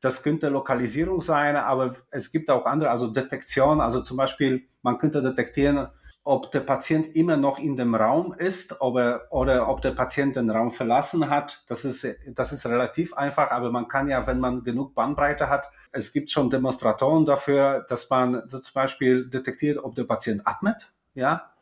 Das 0.00 0.22
könnte 0.22 0.48
Lokalisierung 0.48 1.22
sein, 1.22 1.56
aber 1.56 1.94
es 2.10 2.30
gibt 2.30 2.50
auch 2.50 2.66
andere, 2.66 2.90
also 2.90 3.08
Detektion, 3.08 3.80
also 3.80 4.00
zum 4.02 4.16
Beispiel, 4.16 4.66
man 4.82 4.98
könnte 4.98 5.22
detektieren, 5.22 5.88
ob 6.26 6.50
der 6.50 6.60
Patient 6.60 7.14
immer 7.14 7.36
noch 7.36 7.60
in 7.60 7.76
dem 7.76 7.94
Raum 7.94 8.34
ist 8.36 8.80
ob 8.80 8.96
er, 8.96 9.28
oder 9.30 9.68
ob 9.68 9.80
der 9.80 9.92
Patient 9.92 10.34
den 10.34 10.50
Raum 10.50 10.72
verlassen 10.72 11.30
hat. 11.30 11.62
Das 11.68 11.84
ist, 11.84 12.04
das 12.34 12.52
ist 12.52 12.66
relativ 12.66 13.14
einfach, 13.14 13.52
aber 13.52 13.70
man 13.70 13.86
kann 13.86 14.08
ja, 14.08 14.26
wenn 14.26 14.40
man 14.40 14.64
genug 14.64 14.92
Bandbreite 14.96 15.48
hat, 15.48 15.70
es 15.92 16.12
gibt 16.12 16.30
schon 16.32 16.50
Demonstratoren 16.50 17.24
dafür, 17.24 17.86
dass 17.88 18.10
man 18.10 18.42
so 18.46 18.58
zum 18.58 18.74
Beispiel 18.74 19.30
detektiert, 19.30 19.78
ob 19.78 19.94
der 19.94 20.02
Patient 20.02 20.42
atmet. 20.44 20.90
Ja, 21.14 21.52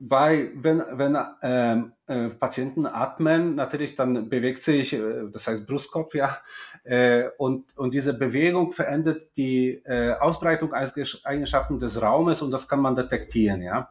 weil 0.00 0.50
wenn, 0.56 0.82
wenn 0.90 1.16
ähm, 1.42 1.92
äh, 2.06 2.28
Patienten 2.28 2.86
atmen, 2.86 3.54
natürlich 3.54 3.94
dann 3.94 4.28
bewegt 4.28 4.62
sich, 4.62 4.92
äh, 4.92 5.30
das 5.30 5.46
heißt 5.46 5.66
Brustkorb, 5.66 6.14
ja, 6.14 6.38
äh, 6.84 7.28
und, 7.38 7.76
und 7.76 7.94
diese 7.94 8.14
Bewegung 8.14 8.72
verändert 8.72 9.36
die 9.36 9.82
äh, 9.84 10.12
Ausbreitungseigenschaften 10.12 11.78
des 11.78 12.00
Raumes 12.00 12.42
und 12.42 12.50
das 12.50 12.68
kann 12.68 12.80
man 12.80 12.94
detektieren, 12.94 13.62
ja. 13.62 13.90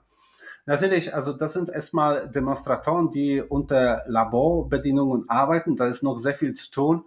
Natürlich, 0.65 1.13
also 1.13 1.33
das 1.33 1.51
sind 1.53 1.69
erstmal 1.69 2.29
Demonstratoren, 2.29 3.11
die 3.11 3.41
unter 3.41 4.03
Laborbedingungen 4.07 5.29
arbeiten, 5.29 5.75
da 5.75 5.87
ist 5.87 6.03
noch 6.03 6.19
sehr 6.19 6.35
viel 6.35 6.53
zu 6.53 6.71
tun. 6.71 7.03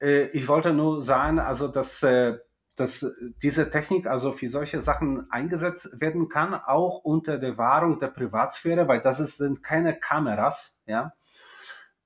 Äh, 0.00 0.24
ich 0.26 0.46
wollte 0.46 0.74
nur 0.74 1.02
sagen, 1.02 1.38
also 1.38 1.68
dass 1.68 2.02
äh, 2.02 2.36
dass 2.76 3.14
diese 3.42 3.68
Technik 3.68 4.06
also 4.06 4.32
für 4.32 4.48
solche 4.48 4.80
Sachen 4.80 5.30
eingesetzt 5.30 6.00
werden 6.00 6.28
kann, 6.28 6.54
auch 6.54 7.04
unter 7.04 7.38
der 7.38 7.58
Wahrung 7.58 7.98
der 7.98 8.08
Privatsphäre, 8.08 8.88
weil 8.88 9.00
das 9.00 9.20
ist, 9.20 9.36
sind 9.36 9.62
keine 9.62 9.94
Kameras, 9.94 10.80
ja. 10.86 11.12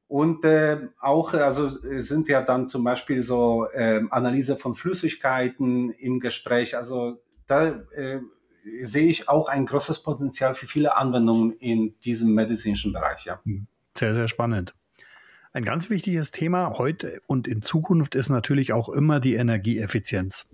Und 0.09 0.45
äh, 0.45 0.89
auch, 1.01 1.35
also 1.35 1.71
sind 2.01 2.29
ja 2.29 2.43
dann 2.43 2.69
zum 2.69 2.85
Beispiel 2.85 3.23
so 3.23 3.67
äh, 3.73 4.03
Analyse 4.11 4.57
von 4.57 4.75
Flüssigkeiten 4.75 5.91
im 5.91 6.21
Gespräch. 6.21 6.77
Also 6.77 7.21
da 7.47 7.67
äh, 7.67 8.21
sehe 8.83 9.07
ich 9.07 9.29
auch 9.29 9.49
ein 9.49 9.67
großes 9.67 10.03
Potenzial 10.03 10.55
für 10.55 10.67
viele 10.67 10.97
Anwendungen 10.97 11.53
in 11.53 11.99
diesem 12.01 12.35
medizinischen 12.35 12.93
Bereich. 12.93 13.25
Ja. 13.25 13.41
Sehr, 13.97 14.15
sehr 14.15 14.29
spannend. 14.29 14.75
Ein 15.57 15.65
ganz 15.65 15.89
wichtiges 15.89 16.33
Thema 16.33 16.75
heute 16.77 17.23
und 17.27 17.49
in 17.49 17.63
Zukunft 17.63 18.15
ist 18.15 18.29
natürlich 18.29 18.75
auch 18.75 18.91
immer 18.91 19.21
die 19.21 19.37
Energieeffizienz. 19.37 20.45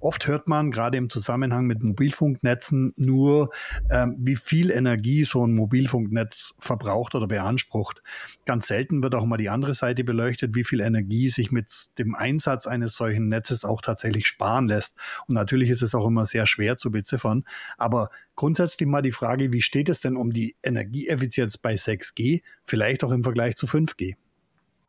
Oft 0.00 0.26
hört 0.26 0.48
man 0.48 0.72
gerade 0.72 0.98
im 0.98 1.08
Zusammenhang 1.08 1.66
mit 1.66 1.84
Mobilfunknetzen 1.84 2.92
nur, 2.96 3.50
ähm, 3.92 4.16
wie 4.18 4.34
viel 4.34 4.72
Energie 4.72 5.22
so 5.22 5.46
ein 5.46 5.54
Mobilfunknetz 5.54 6.54
verbraucht 6.58 7.14
oder 7.14 7.28
beansprucht. 7.28 8.02
Ganz 8.44 8.66
selten 8.66 9.04
wird 9.04 9.14
auch 9.14 9.24
mal 9.24 9.36
die 9.36 9.50
andere 9.50 9.72
Seite 9.72 10.02
beleuchtet, 10.02 10.56
wie 10.56 10.64
viel 10.64 10.80
Energie 10.80 11.28
sich 11.28 11.52
mit 11.52 11.96
dem 11.98 12.16
Einsatz 12.16 12.66
eines 12.66 12.96
solchen 12.96 13.28
Netzes 13.28 13.64
auch 13.64 13.80
tatsächlich 13.80 14.26
sparen 14.26 14.66
lässt. 14.66 14.96
Und 15.28 15.36
natürlich 15.36 15.70
ist 15.70 15.82
es 15.82 15.94
auch 15.94 16.08
immer 16.08 16.26
sehr 16.26 16.48
schwer 16.48 16.76
zu 16.76 16.90
beziffern. 16.90 17.44
Aber 17.78 18.10
grundsätzlich 18.34 18.88
mal 18.88 19.02
die 19.02 19.12
Frage, 19.12 19.52
wie 19.52 19.62
steht 19.62 19.88
es 19.88 20.00
denn 20.00 20.16
um 20.16 20.32
die 20.32 20.56
Energieeffizienz 20.64 21.56
bei 21.56 21.76
6G, 21.76 22.42
vielleicht 22.64 23.04
auch 23.04 23.12
im 23.12 23.22
Vergleich 23.22 23.54
zu 23.54 23.68
5G? 23.68 24.16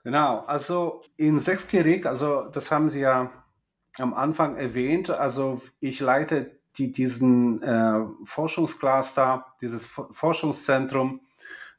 Genau, 0.04 0.40
also 0.48 1.04
in 1.18 1.38
Sechsjährig, 1.38 2.06
also 2.06 2.48
das 2.52 2.72
haben 2.72 2.90
Sie 2.90 3.02
ja 3.02 3.32
am 4.00 4.14
Anfang 4.14 4.58
erwähnt, 4.58 5.10
also 5.10 5.62
ich 5.80 6.00
leite 6.00 6.60
die, 6.78 6.92
diesen 6.92 7.62
äh, 7.62 8.00
Forschungscluster, 8.24 9.46
dieses 9.62 9.86
Forschungszentrum 9.86 11.22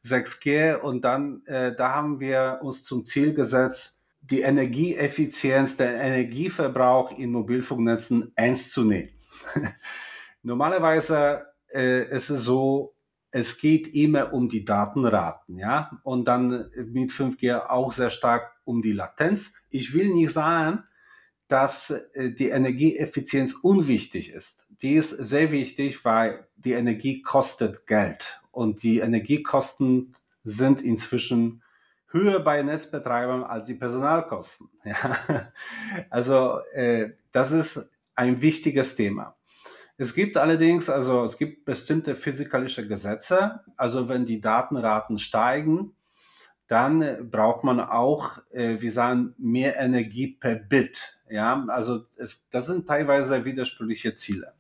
6G 0.05 0.77
und 0.77 1.03
dann, 1.05 1.45
äh, 1.47 1.75
da 1.75 1.95
haben 1.95 2.21
wir 2.21 2.61
uns 2.63 2.85
zum 2.85 3.07
Ziel 3.07 3.35
gesetzt, 3.35 4.01
die 4.21 4.43
Energieeffizienz, 4.43 5.77
der 5.77 6.01
Energieverbrauch 6.01 7.19
in 7.19 7.33
Mobilfunknetzen 7.33 8.33
ernst 8.37 8.73
zu 8.73 8.85
nehmen. 8.85 9.11
Normalerweise 10.43 11.47
äh, 11.73 12.09
ist 12.15 12.31
es 12.31 12.45
so, 12.45 12.92
es 13.33 13.59
geht 13.59 13.95
immer 13.95 14.33
um 14.33 14.49
die 14.49 14.65
Datenraten, 14.65 15.59
ja, 15.59 15.99
und 16.05 16.29
dann 16.29 16.71
mit 16.77 17.11
5G 17.11 17.67
auch 17.67 17.91
sehr 17.91 18.11
stark 18.11 18.53
um 18.65 18.83
die 18.83 18.93
Latenz. 18.93 19.55
Ich 19.71 19.95
will 19.95 20.13
nicht 20.13 20.33
sagen, 20.33 20.85
dass 21.49 21.91
äh, 21.91 22.31
die 22.31 22.51
Energieeffizienz 22.51 23.55
unwichtig 23.55 24.31
ist. 24.33 24.67
Die 24.83 24.95
ist 24.95 25.11
sehr 25.11 25.51
wichtig, 25.51 26.05
weil 26.05 26.47
die 26.57 26.73
Energie 26.73 27.23
kostet 27.23 27.87
Geld 27.87 28.41
und 28.51 28.83
die 28.83 29.01
Energiekosten 29.01 30.15
sind 30.45 30.83
inzwischen 30.83 31.63
höher 32.09 32.41
bei 32.41 32.63
Netzbetreibern 32.63 33.43
als 33.45 33.67
die 33.67 33.75
Personalkosten. 33.75 34.69
Ja. 34.85 35.53
Also 36.11 36.59
äh, 36.73 37.13
das 37.33 37.53
ist 37.53 37.91
ein 38.15 38.43
wichtiges 38.43 38.97
Thema. 38.97 39.37
Es 40.03 40.15
gibt 40.15 40.37
allerdings, 40.37 40.91
also 40.91 41.23
es 41.23 41.39
gibt 41.39 41.65
bestimmte 41.65 42.17
physikalische 42.17 42.89
Gesetze. 42.89 43.61
Also 43.77 44.09
wenn 44.09 44.27
die 44.27 44.41
Datenraten 44.41 45.17
steigen, 45.17 45.95
dann 46.67 47.31
braucht 47.31 47.63
man 47.63 47.79
auch, 47.79 48.39
äh, 48.51 48.81
wir 48.81 48.91
sagen, 48.91 49.33
mehr 49.39 49.79
Energie 49.79 50.27
per 50.27 50.57
Bit. 50.57 51.21
Ja, 51.31 51.65
also 51.69 52.07
es, 52.17 52.49
das 52.51 52.67
sind 52.67 52.89
teilweise 52.89 53.45
widersprüchliche 53.45 54.17
Ziele. 54.17 54.55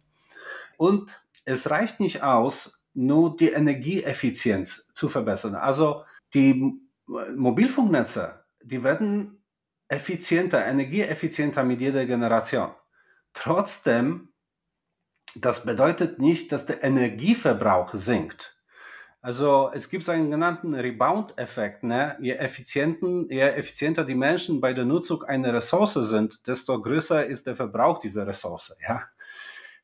Und 0.76 1.10
es 1.44 1.68
reicht 1.68 1.98
nicht 1.98 2.22
aus, 2.22 2.84
nur 2.94 3.36
die 3.36 3.48
Energieeffizienz 3.48 4.92
zu 4.94 5.08
verbessern. 5.08 5.56
Also 5.56 6.04
die 6.34 6.72
Mobilfunknetze, 7.34 8.44
die 8.62 8.84
werden 8.84 9.42
effizienter, 9.88 10.64
energieeffizienter 10.64 11.64
mit 11.64 11.80
jeder 11.80 12.06
Generation. 12.06 12.70
Trotzdem, 13.32 14.28
das 15.34 15.64
bedeutet 15.64 16.18
nicht, 16.18 16.52
dass 16.52 16.66
der 16.66 16.82
Energieverbrauch 16.82 17.94
sinkt. 17.94 18.56
Also 19.20 19.70
es 19.72 19.88
gibt 19.88 20.08
einen 20.08 20.32
genannten 20.32 20.74
Rebound-Effekt. 20.74 21.84
Ne? 21.84 22.16
Je, 22.20 22.32
effizienten, 22.32 23.30
je 23.30 23.40
effizienter 23.40 24.04
die 24.04 24.16
Menschen 24.16 24.60
bei 24.60 24.72
der 24.72 24.84
Nutzung 24.84 25.22
einer 25.22 25.54
Ressource 25.54 25.94
sind, 25.94 26.46
desto 26.46 26.82
größer 26.82 27.24
ist 27.24 27.46
der 27.46 27.54
Verbrauch 27.54 27.98
dieser 27.98 28.26
Ressource. 28.26 28.76
Ja? 28.86 29.04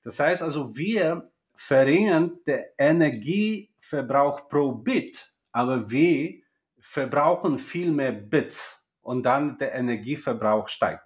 Das 0.03 0.19
heißt 0.19 0.43
also, 0.43 0.77
wir 0.77 1.31
verringern 1.55 2.41
den 2.47 2.65
Energieverbrauch 2.77 4.49
pro 4.49 4.73
Bit, 4.73 5.33
aber 5.53 5.89
wir 5.89 6.41
verbrauchen 6.81 7.59
viel 7.59 7.93
mehr 7.93 8.13
Bits 8.13 8.85
und 9.03 9.23
dann 9.23 9.57
der 9.57 9.73
Energieverbrauch 9.75 10.69
steigt. 10.69 11.05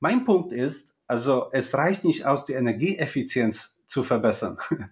Mein 0.00 0.24
Punkt 0.24 0.52
ist, 0.52 0.96
also 1.06 1.48
es 1.52 1.74
reicht 1.74 2.04
nicht 2.04 2.26
aus, 2.26 2.44
die 2.44 2.54
Energieeffizienz 2.54 3.77
zu 3.88 4.04
verbessern. 4.04 4.58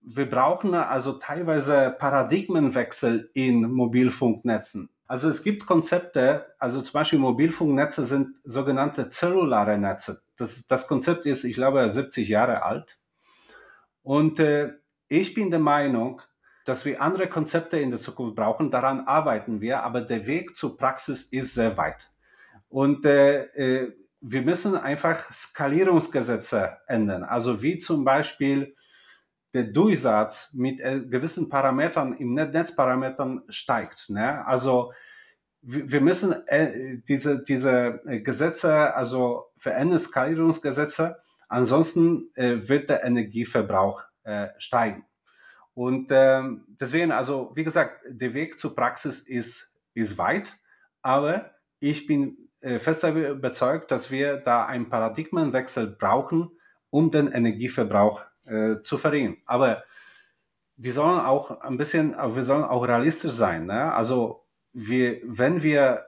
Wir 0.00 0.30
brauchen 0.30 0.72
also 0.74 1.14
teilweise 1.14 1.96
Paradigmenwechsel 1.98 3.28
in 3.34 3.68
Mobilfunknetzen. 3.72 4.88
Also 5.08 5.28
es 5.28 5.42
gibt 5.42 5.66
Konzepte, 5.66 6.54
also 6.58 6.80
zum 6.80 6.92
Beispiel 6.92 7.18
Mobilfunknetze 7.18 8.04
sind 8.04 8.36
sogenannte 8.44 9.08
zellulare 9.08 9.78
Netze. 9.78 10.22
Das, 10.36 10.66
das 10.68 10.86
Konzept 10.86 11.26
ist, 11.26 11.42
ich 11.42 11.54
glaube, 11.54 11.88
70 11.90 12.28
Jahre 12.28 12.62
alt. 12.62 12.98
Und 14.02 14.38
äh, 14.38 14.74
ich 15.08 15.34
bin 15.34 15.50
der 15.50 15.60
Meinung, 15.60 16.22
dass 16.64 16.84
wir 16.84 17.00
andere 17.00 17.28
Konzepte 17.28 17.78
in 17.78 17.90
der 17.90 18.00
Zukunft 18.00 18.36
brauchen. 18.36 18.70
Daran 18.70 19.06
arbeiten 19.06 19.60
wir, 19.60 19.82
aber 19.84 20.00
der 20.00 20.26
Weg 20.26 20.56
zur 20.56 20.76
Praxis 20.76 21.24
ist 21.24 21.54
sehr 21.54 21.76
weit. 21.76 22.10
Und 22.68 23.04
äh, 23.06 23.44
äh, 23.44 23.92
wir 24.20 24.42
müssen 24.42 24.76
einfach 24.76 25.32
Skalierungsgesetze 25.32 26.78
ändern. 26.86 27.22
Also 27.22 27.62
wie 27.62 27.78
zum 27.78 28.04
Beispiel 28.04 28.74
der 29.54 29.64
Durchsatz 29.64 30.52
mit 30.52 30.80
äh, 30.80 31.00
gewissen 31.00 31.48
Parametern 31.48 32.14
im 32.14 32.34
Netzparametern 32.34 33.42
steigt. 33.48 34.10
Ne? 34.10 34.46
Also 34.46 34.92
wir 35.62 36.00
müssen 36.00 36.46
äh, 36.46 36.98
diese, 37.08 37.42
diese 37.42 38.02
äh, 38.06 38.20
Gesetze, 38.20 38.94
also 38.94 39.46
verändern 39.56 39.98
Skalierungsgesetze, 39.98 41.16
ansonsten 41.48 42.28
wird 42.34 42.90
der 42.90 43.04
Energieverbrauch 43.04 44.02
steigen. 44.58 45.04
Und 45.74 46.08
ähm, 46.10 46.64
deswegen, 46.80 47.12
also 47.12 47.52
wie 47.54 47.62
gesagt, 47.62 48.00
der 48.08 48.34
Weg 48.34 48.58
zur 48.58 48.74
Praxis 48.74 49.20
ist, 49.20 49.70
ist 49.94 50.18
weit, 50.18 50.56
aber 51.02 51.52
ich 51.78 52.08
bin 52.08 52.45
fest 52.78 53.04
überzeugt, 53.04 53.90
dass 53.90 54.10
wir 54.10 54.36
da 54.38 54.66
einen 54.66 54.88
Paradigmenwechsel 54.88 55.86
brauchen, 55.86 56.50
um 56.90 57.10
den 57.10 57.28
Energieverbrauch 57.28 58.22
äh, 58.46 58.82
zu 58.82 58.98
verringern. 58.98 59.36
Aber 59.46 59.84
wir 60.76 60.92
sollen 60.92 61.20
auch 61.20 61.60
ein 61.62 61.76
bisschen, 61.76 62.14
wir 62.14 62.44
sollen 62.44 62.64
auch 62.64 62.86
realistisch 62.86 63.32
sein. 63.32 63.66
Ne? 63.66 63.92
Also 63.92 64.44
wir, 64.72 65.20
wenn 65.24 65.62
wir 65.62 66.06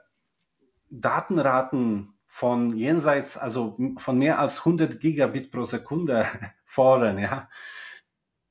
Datenraten 0.90 2.14
von 2.26 2.76
jenseits, 2.76 3.38
also 3.38 3.78
von 3.96 4.18
mehr 4.18 4.38
als 4.38 4.60
100 4.60 5.00
Gigabit 5.00 5.50
pro 5.50 5.64
Sekunde 5.64 6.26
fordern, 6.64 7.18
ja, 7.18 7.48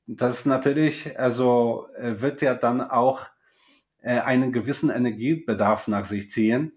das 0.06 0.46
natürlich, 0.46 1.18
also 1.18 1.86
äh, 1.96 2.20
wird 2.20 2.40
ja 2.40 2.54
dann 2.54 2.80
auch 2.80 3.26
äh, 4.00 4.18
einen 4.18 4.52
gewissen 4.52 4.90
Energiebedarf 4.90 5.86
nach 5.86 6.04
sich 6.04 6.30
ziehen. 6.30 6.72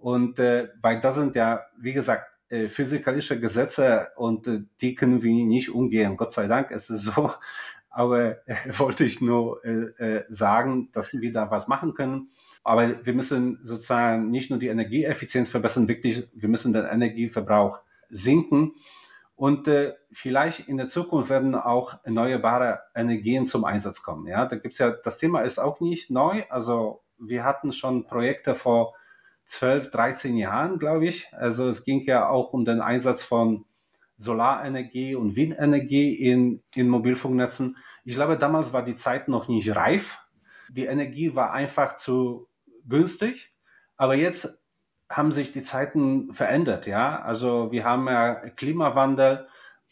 Und 0.00 0.38
äh, 0.38 0.68
weil 0.80 0.98
das 0.98 1.16
sind 1.16 1.34
ja, 1.34 1.60
wie 1.78 1.92
gesagt, 1.92 2.26
äh, 2.48 2.68
physikalische 2.68 3.38
Gesetze 3.38 4.08
und 4.16 4.48
äh, 4.48 4.62
die 4.80 4.94
können 4.94 5.22
wir 5.22 5.44
nicht 5.44 5.70
umgehen. 5.70 6.16
Gott 6.16 6.32
sei 6.32 6.46
Dank 6.46 6.70
ist 6.70 6.90
es 6.90 7.02
so. 7.14 7.32
Aber 7.90 8.48
äh, 8.48 8.56
wollte 8.78 9.04
ich 9.04 9.20
nur 9.20 9.64
äh, 9.64 9.70
äh, 9.98 10.24
sagen, 10.28 10.90
dass 10.92 11.12
wir 11.12 11.32
da 11.32 11.50
was 11.50 11.68
machen 11.68 11.94
können. 11.94 12.30
Aber 12.62 13.04
wir 13.04 13.14
müssen 13.14 13.58
sozusagen 13.62 14.30
nicht 14.30 14.50
nur 14.50 14.58
die 14.58 14.68
Energieeffizienz 14.68 15.48
verbessern, 15.48 15.88
wirklich, 15.88 16.28
wir 16.34 16.48
müssen 16.48 16.72
den 16.72 16.86
Energieverbrauch 16.86 17.80
sinken. 18.10 18.72
Und 19.34 19.68
äh, 19.68 19.94
vielleicht 20.12 20.68
in 20.68 20.76
der 20.76 20.86
Zukunft 20.86 21.30
werden 21.30 21.54
auch 21.54 21.98
erneuerbare 22.04 22.80
Energien 22.94 23.46
zum 23.46 23.64
Einsatz 23.64 24.02
kommen. 24.02 24.26
Ja, 24.26 24.44
da 24.46 24.56
gibt's 24.56 24.78
ja, 24.78 24.90
das 24.90 25.18
Thema 25.18 25.40
ist 25.42 25.58
auch 25.58 25.80
nicht 25.80 26.10
neu. 26.10 26.42
Also 26.50 27.02
wir 27.18 27.44
hatten 27.44 27.72
schon 27.72 28.06
Projekte 28.06 28.54
vor 28.54 28.94
12, 29.46 29.90
13 29.90 30.36
Jahren, 30.36 30.78
glaube 30.78 31.06
ich. 31.06 31.28
Also 31.32 31.68
es 31.68 31.84
ging 31.84 32.00
ja 32.04 32.28
auch 32.28 32.52
um 32.52 32.64
den 32.64 32.80
Einsatz 32.80 33.22
von 33.22 33.64
Solarenergie 34.16 35.14
und 35.14 35.34
Windenergie 35.34 36.14
in, 36.14 36.62
in 36.74 36.88
Mobilfunknetzen. 36.88 37.76
Ich 38.04 38.14
glaube, 38.14 38.36
damals 38.36 38.72
war 38.72 38.84
die 38.84 38.96
Zeit 38.96 39.28
noch 39.28 39.48
nicht 39.48 39.74
reif. 39.74 40.18
Die 40.68 40.84
Energie 40.84 41.34
war 41.34 41.52
einfach 41.52 41.96
zu 41.96 42.48
günstig. 42.88 43.54
Aber 43.96 44.14
jetzt 44.14 44.62
haben 45.10 45.32
sich 45.32 45.50
die 45.50 45.62
Zeiten 45.62 46.32
verändert, 46.32 46.86
ja. 46.86 47.20
Also 47.20 47.72
wir 47.72 47.84
haben 47.84 48.06
ja 48.06 48.34
Klimawandel 48.50 49.46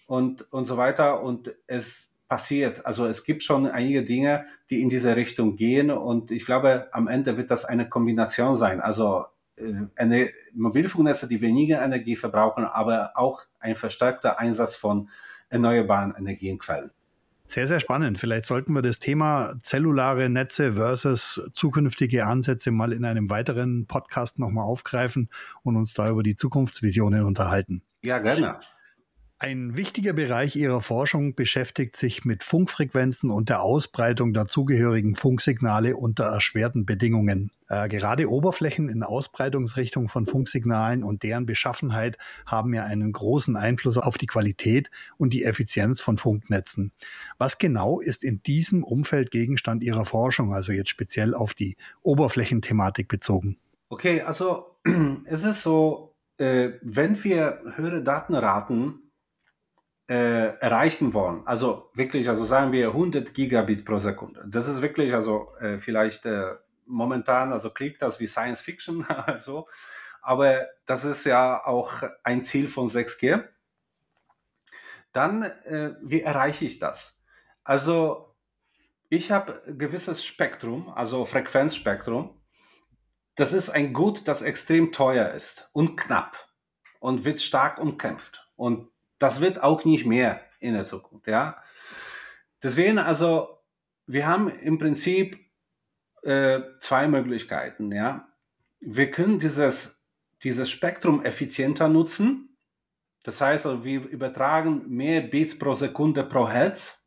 und, 0.06 0.50
und 0.52 0.64
so 0.64 0.76
weiter 0.76 1.22
und 1.22 1.54
es 1.66 2.14
passiert. 2.28 2.86
Also 2.86 3.06
es 3.06 3.24
gibt 3.24 3.42
schon 3.42 3.66
einige 3.66 4.04
Dinge, 4.04 4.46
die 4.70 4.80
in 4.80 4.88
diese 4.88 5.16
Richtung 5.16 5.56
gehen 5.56 5.90
und 5.90 6.30
ich 6.30 6.46
glaube, 6.46 6.88
am 6.92 7.08
Ende 7.08 7.36
wird 7.36 7.50
das 7.50 7.64
eine 7.64 7.88
Kombination 7.88 8.54
sein. 8.54 8.80
Also 8.80 9.24
eine 9.96 10.30
Mobilfunknetze, 10.54 11.28
die 11.28 11.40
weniger 11.40 11.82
Energie 11.82 12.16
verbrauchen, 12.16 12.64
aber 12.64 13.12
auch 13.14 13.44
ein 13.60 13.74
verstärkter 13.74 14.38
Einsatz 14.38 14.76
von 14.76 15.08
erneuerbaren 15.48 16.14
Energienquellen. 16.16 16.90
Sehr, 17.46 17.66
sehr 17.66 17.80
spannend. 17.80 18.18
Vielleicht 18.18 18.44
sollten 18.44 18.74
wir 18.74 18.82
das 18.82 18.98
Thema 18.98 19.54
zellulare 19.62 20.28
Netze 20.28 20.74
versus 20.74 21.42
zukünftige 21.54 22.26
Ansätze 22.26 22.70
mal 22.70 22.92
in 22.92 23.06
einem 23.06 23.30
weiteren 23.30 23.86
Podcast 23.86 24.38
nochmal 24.38 24.64
aufgreifen 24.64 25.30
und 25.62 25.76
uns 25.76 25.94
da 25.94 26.10
über 26.10 26.22
die 26.22 26.34
Zukunftsvisionen 26.34 27.24
unterhalten. 27.24 27.82
Ja, 28.04 28.18
gerne. 28.18 28.60
Ein 29.40 29.76
wichtiger 29.76 30.14
Bereich 30.14 30.56
Ihrer 30.56 30.80
Forschung 30.80 31.36
beschäftigt 31.36 31.94
sich 31.94 32.24
mit 32.24 32.42
Funkfrequenzen 32.42 33.30
und 33.30 33.48
der 33.48 33.62
Ausbreitung 33.62 34.32
der 34.34 34.46
zugehörigen 34.46 35.14
Funksignale 35.14 35.96
unter 35.96 36.24
erschwerten 36.24 36.86
Bedingungen. 36.86 37.52
Äh, 37.68 37.88
gerade 37.88 38.28
Oberflächen 38.28 38.88
in 38.88 39.04
Ausbreitungsrichtung 39.04 40.08
von 40.08 40.26
Funksignalen 40.26 41.04
und 41.04 41.22
deren 41.22 41.46
Beschaffenheit 41.46 42.18
haben 42.46 42.74
ja 42.74 42.82
einen 42.82 43.12
großen 43.12 43.54
Einfluss 43.54 43.96
auf 43.96 44.18
die 44.18 44.26
Qualität 44.26 44.90
und 45.18 45.32
die 45.32 45.44
Effizienz 45.44 46.00
von 46.00 46.18
Funknetzen. 46.18 46.90
Was 47.38 47.58
genau 47.58 48.00
ist 48.00 48.24
in 48.24 48.42
diesem 48.42 48.82
Umfeld 48.82 49.30
Gegenstand 49.30 49.84
Ihrer 49.84 50.04
Forschung, 50.04 50.52
also 50.52 50.72
jetzt 50.72 50.90
speziell 50.90 51.32
auf 51.32 51.54
die 51.54 51.76
Oberflächenthematik 52.02 53.06
bezogen? 53.06 53.56
Okay, 53.88 54.20
also 54.20 54.74
es 55.26 55.44
ist 55.44 55.62
so, 55.62 56.16
äh, 56.38 56.70
wenn 56.82 57.22
wir 57.22 57.60
höhere 57.76 58.02
Datenraten 58.02 59.04
äh, 60.08 60.56
erreichen 60.58 61.12
wollen, 61.14 61.46
also 61.46 61.90
wirklich, 61.94 62.28
also 62.28 62.44
sagen 62.44 62.72
wir 62.72 62.88
100 62.88 63.34
Gigabit 63.34 63.84
pro 63.84 63.98
Sekunde, 63.98 64.44
das 64.46 64.68
ist 64.68 64.82
wirklich, 64.82 65.14
also 65.14 65.52
äh, 65.60 65.78
vielleicht 65.78 66.24
äh, 66.24 66.54
momentan, 66.86 67.52
also 67.52 67.70
klingt 67.70 68.00
das 68.00 68.18
wie 68.18 68.26
Science 68.26 68.60
Fiction, 68.60 69.04
also, 69.26 69.68
aber 70.22 70.66
das 70.86 71.04
ist 71.04 71.24
ja 71.24 71.64
auch 71.64 72.02
ein 72.22 72.42
Ziel 72.42 72.68
von 72.68 72.88
6G. 72.88 73.44
Dann, 75.12 75.42
äh, 75.42 75.94
wie 76.02 76.22
erreiche 76.22 76.64
ich 76.64 76.78
das? 76.78 77.18
Also, 77.64 78.34
ich 79.08 79.30
habe 79.30 79.62
gewisses 79.66 80.24
Spektrum, 80.24 80.90
also 80.90 81.24
Frequenzspektrum. 81.24 82.38
Das 83.36 83.52
ist 83.52 83.70
ein 83.70 83.92
Gut, 83.92 84.28
das 84.28 84.42
extrem 84.42 84.92
teuer 84.92 85.30
ist 85.30 85.70
und 85.72 85.96
knapp 85.96 86.36
und 87.00 87.24
wird 87.24 87.40
stark 87.40 87.78
umkämpft. 87.78 88.50
Und 88.56 88.90
das 89.18 89.40
wird 89.40 89.62
auch 89.62 89.84
nicht 89.84 90.06
mehr 90.06 90.40
in 90.60 90.74
der 90.74 90.84
Zukunft, 90.84 91.26
ja. 91.26 91.62
Deswegen, 92.62 92.98
also, 92.98 93.60
wir 94.06 94.26
haben 94.26 94.48
im 94.48 94.78
Prinzip 94.78 95.38
äh, 96.22 96.60
zwei 96.80 97.08
Möglichkeiten, 97.08 97.92
ja. 97.92 98.28
Wir 98.80 99.10
können 99.10 99.38
dieses, 99.38 100.06
dieses 100.42 100.70
Spektrum 100.70 101.24
effizienter 101.24 101.88
nutzen. 101.88 102.56
Das 103.24 103.40
heißt, 103.40 103.66
also, 103.66 103.84
wir 103.84 104.06
übertragen 104.08 104.88
mehr 104.88 105.20
Bits 105.20 105.58
pro 105.58 105.74
Sekunde 105.74 106.24
pro 106.24 106.48
Hertz. 106.48 107.06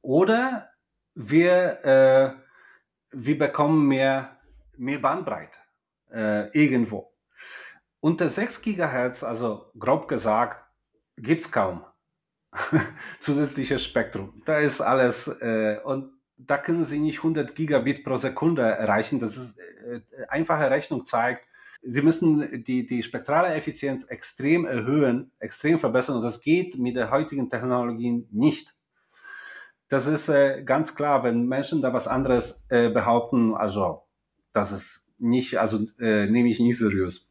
Oder 0.00 0.70
wir, 1.14 1.84
äh, 1.84 2.34
wir 3.10 3.38
bekommen 3.38 3.86
mehr, 3.86 4.38
mehr 4.76 4.98
Bandbreite 4.98 5.58
äh, 6.12 6.48
irgendwo. 6.58 7.12
Unter 8.00 8.28
6 8.28 8.62
Gigahertz, 8.62 9.22
also 9.22 9.70
grob 9.78 10.08
gesagt, 10.08 10.61
gibt 11.16 11.42
es 11.42 11.52
kaum 11.52 11.84
zusätzliches 13.18 13.84
Spektrum. 13.84 14.42
Da 14.44 14.58
ist 14.58 14.80
alles 14.80 15.28
äh, 15.28 15.78
und 15.84 16.12
da 16.36 16.58
können 16.58 16.84
Sie 16.84 16.98
nicht 16.98 17.18
100 17.18 17.54
Gigabit 17.54 18.04
pro 18.04 18.16
Sekunde 18.16 18.62
erreichen. 18.62 19.20
Das 19.20 19.36
ist 19.36 19.58
äh, 19.58 20.00
einfache 20.28 20.70
Rechnung 20.70 21.06
zeigt, 21.06 21.46
Sie 21.84 22.02
müssen 22.02 22.62
die, 22.62 22.86
die 22.86 23.02
spektrale 23.02 23.52
Effizienz 23.54 24.04
extrem 24.04 24.64
erhöhen, 24.66 25.32
extrem 25.40 25.80
verbessern 25.80 26.16
und 26.16 26.22
das 26.22 26.40
geht 26.40 26.78
mit 26.78 26.94
der 26.94 27.10
heutigen 27.10 27.50
Technologien 27.50 28.28
nicht. 28.30 28.76
Das 29.88 30.06
ist 30.06 30.28
äh, 30.28 30.62
ganz 30.62 30.94
klar, 30.94 31.24
wenn 31.24 31.46
Menschen 31.48 31.82
da 31.82 31.92
was 31.92 32.06
anderes 32.06 32.64
äh, 32.68 32.88
behaupten, 32.88 33.54
also 33.54 34.04
das 34.52 34.70
ist 34.70 35.08
nicht, 35.18 35.58
also 35.58 35.84
äh, 35.98 36.26
nehme 36.26 36.50
ich 36.50 36.60
nicht 36.60 36.78
seriös. 36.78 37.26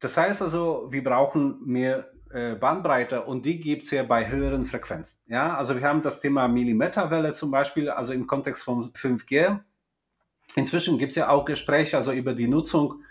Das 0.00 0.16
heißt 0.16 0.42
also, 0.42 0.88
wir 0.90 1.04
brauchen 1.04 1.64
mehr 1.64 2.00
äh, 2.00 2.15
Bandbreite 2.30 3.22
und 3.22 3.44
die 3.44 3.60
gibt 3.60 3.84
es 3.84 3.90
ja 3.90 4.02
bei 4.02 4.28
höheren 4.28 4.64
Frequenzen. 4.64 5.22
Ja, 5.26 5.56
also 5.56 5.76
wir 5.76 5.82
haben 5.82 6.02
das 6.02 6.20
Thema 6.20 6.48
Millimeterwelle 6.48 7.32
zum 7.32 7.50
Beispiel, 7.50 7.90
also 7.90 8.12
im 8.12 8.26
Kontext 8.26 8.64
von 8.64 8.92
5G. 8.92 9.60
Inzwischen 10.54 10.98
gibt 10.98 11.10
es 11.10 11.16
ja 11.16 11.28
auch 11.28 11.44
Gespräche 11.44 11.96
also 11.96 12.12
über 12.12 12.34
die 12.34 12.48
Nutzung 12.48 13.02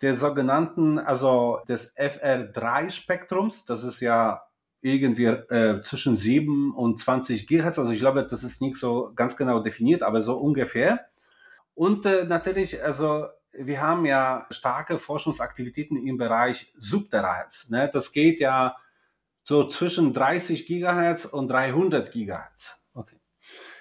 der 0.00 0.14
sogenannten, 0.14 0.98
also 0.98 1.60
des 1.68 1.96
FR3-Spektrums. 1.96 3.64
Das 3.64 3.84
ist 3.84 4.00
ja 4.00 4.42
irgendwie 4.80 5.24
äh, 5.24 5.82
zwischen 5.82 6.14
7 6.14 6.72
und 6.74 6.98
20 6.98 7.46
GHz. 7.46 7.78
Also 7.78 7.90
ich 7.90 7.98
glaube, 7.98 8.24
das 8.24 8.44
ist 8.44 8.62
nicht 8.62 8.76
so 8.76 9.12
ganz 9.14 9.36
genau 9.36 9.60
definiert, 9.60 10.02
aber 10.02 10.20
so 10.20 10.36
ungefähr. 10.36 11.06
Und 11.74 12.06
äh, 12.06 12.24
natürlich, 12.24 12.82
also 12.82 13.26
wir 13.52 13.80
haben 13.80 14.04
ja 14.06 14.46
starke 14.50 14.98
Forschungsaktivitäten 14.98 15.96
im 15.96 16.16
Bereich 16.16 16.72
Subterahertz. 16.76 17.70
Ne? 17.70 17.90
Das 17.92 18.12
geht 18.12 18.40
ja 18.40 18.76
so 19.44 19.66
zwischen 19.68 20.12
30 20.12 20.66
Gigahertz 20.66 21.24
und 21.24 21.48
300 21.48 22.12
Gigahertz. 22.12 22.82
Okay. 22.94 23.16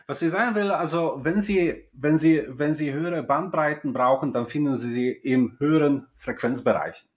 Was 0.06 0.22
ich 0.22 0.32
sagen 0.32 0.56
will, 0.56 0.72
also 0.72 1.20
wenn 1.22 1.42
Sie, 1.42 1.90
wenn 1.92 2.18
Sie, 2.18 2.44
wenn 2.48 2.74
Sie 2.74 2.94
höhere 2.94 3.24
Bandbreiten 3.24 3.92
brauchen, 3.92 4.32
dann 4.32 4.48
finden 4.48 4.78
Sie 4.78 4.90
sie 4.90 5.12
im 5.12 5.58
höheren 5.60 6.08
Frequenzbereich. 6.16 7.10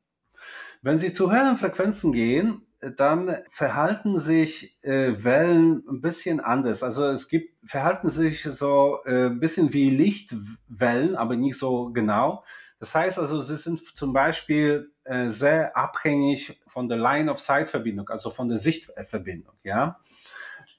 Wenn 0.83 0.99
Sie 0.99 1.13
zu 1.13 1.31
höheren 1.31 1.57
Frequenzen 1.57 2.11
gehen, 2.11 2.67
dann 2.97 3.37
verhalten 3.51 4.19
sich 4.19 4.79
äh, 4.83 5.23
Wellen 5.23 5.85
ein 5.88 6.01
bisschen 6.01 6.40
anders. 6.40 6.83
Also 6.83 7.07
es 7.07 7.29
gibt, 7.29 7.55
verhalten 7.69 8.09
sich 8.09 8.43
so 8.43 9.01
äh, 9.05 9.27
ein 9.27 9.40
bisschen 9.40 9.73
wie 9.73 9.90
Lichtwellen, 9.90 11.14
aber 11.14 11.37
nicht 11.37 11.59
so 11.59 11.90
genau. 11.93 12.43
Das 12.79 12.95
heißt 12.95 13.19
also, 13.19 13.40
sie 13.40 13.59
sind 13.59 13.81
zum 13.95 14.14
Beispiel 14.14 14.90
äh, 15.05 15.29
sehr 15.29 15.77
abhängig 15.77 16.59
von 16.66 16.88
der 16.88 16.97
Line-of-Sight-Verbindung, 16.97 18.09
also 18.09 18.31
von 18.31 18.49
der 18.49 18.57
Sichtverbindung. 18.57 19.55
Ja, 19.62 20.01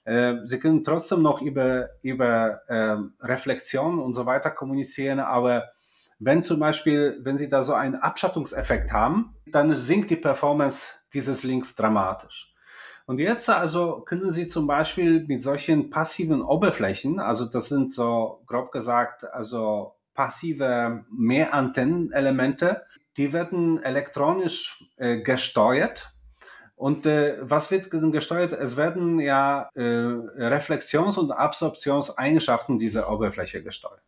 äh, 0.03 0.37
sie 0.43 0.59
können 0.59 0.81
trotzdem 0.81 1.21
noch 1.21 1.41
über 1.41 1.89
über 2.01 2.61
äh, 2.67 2.97
Reflexion 3.23 3.99
und 3.99 4.15
so 4.15 4.25
weiter 4.25 4.49
kommunizieren, 4.49 5.19
aber 5.19 5.69
wenn 6.23 6.43
zum 6.43 6.59
Beispiel, 6.59 7.19
wenn 7.23 7.39
Sie 7.39 7.49
da 7.49 7.63
so 7.63 7.73
einen 7.73 7.95
Abschattungseffekt 7.95 8.93
haben, 8.93 9.35
dann 9.47 9.75
sinkt 9.75 10.11
die 10.11 10.15
Performance 10.15 10.87
dieses 11.13 11.43
Links 11.43 11.75
dramatisch. 11.75 12.53
Und 13.07 13.19
jetzt 13.19 13.49
also 13.49 14.01
können 14.01 14.29
Sie 14.29 14.47
zum 14.47 14.67
Beispiel 14.67 15.25
mit 15.25 15.41
solchen 15.41 15.89
passiven 15.89 16.43
Oberflächen, 16.43 17.19
also 17.19 17.45
das 17.45 17.69
sind 17.69 17.91
so 17.91 18.43
grob 18.45 18.71
gesagt, 18.71 19.25
also 19.33 19.95
passive 20.13 21.03
Mehrantennenelemente, 21.11 22.83
die 23.17 23.33
werden 23.33 23.81
elektronisch 23.81 24.85
äh, 24.97 25.21
gesteuert. 25.21 26.13
Und 26.75 27.07
äh, 27.07 27.37
was 27.41 27.71
wird 27.71 27.89
gesteuert? 27.89 28.53
Es 28.53 28.77
werden 28.77 29.19
ja 29.19 29.69
äh, 29.73 29.81
Reflexions- 29.81 31.17
und 31.17 31.31
Absorptionseigenschaften 31.31 32.77
dieser 32.77 33.11
Oberfläche 33.11 33.63
gesteuert. 33.63 34.03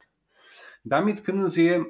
Damit 0.84 1.24
können 1.24 1.48
Sie 1.48 1.84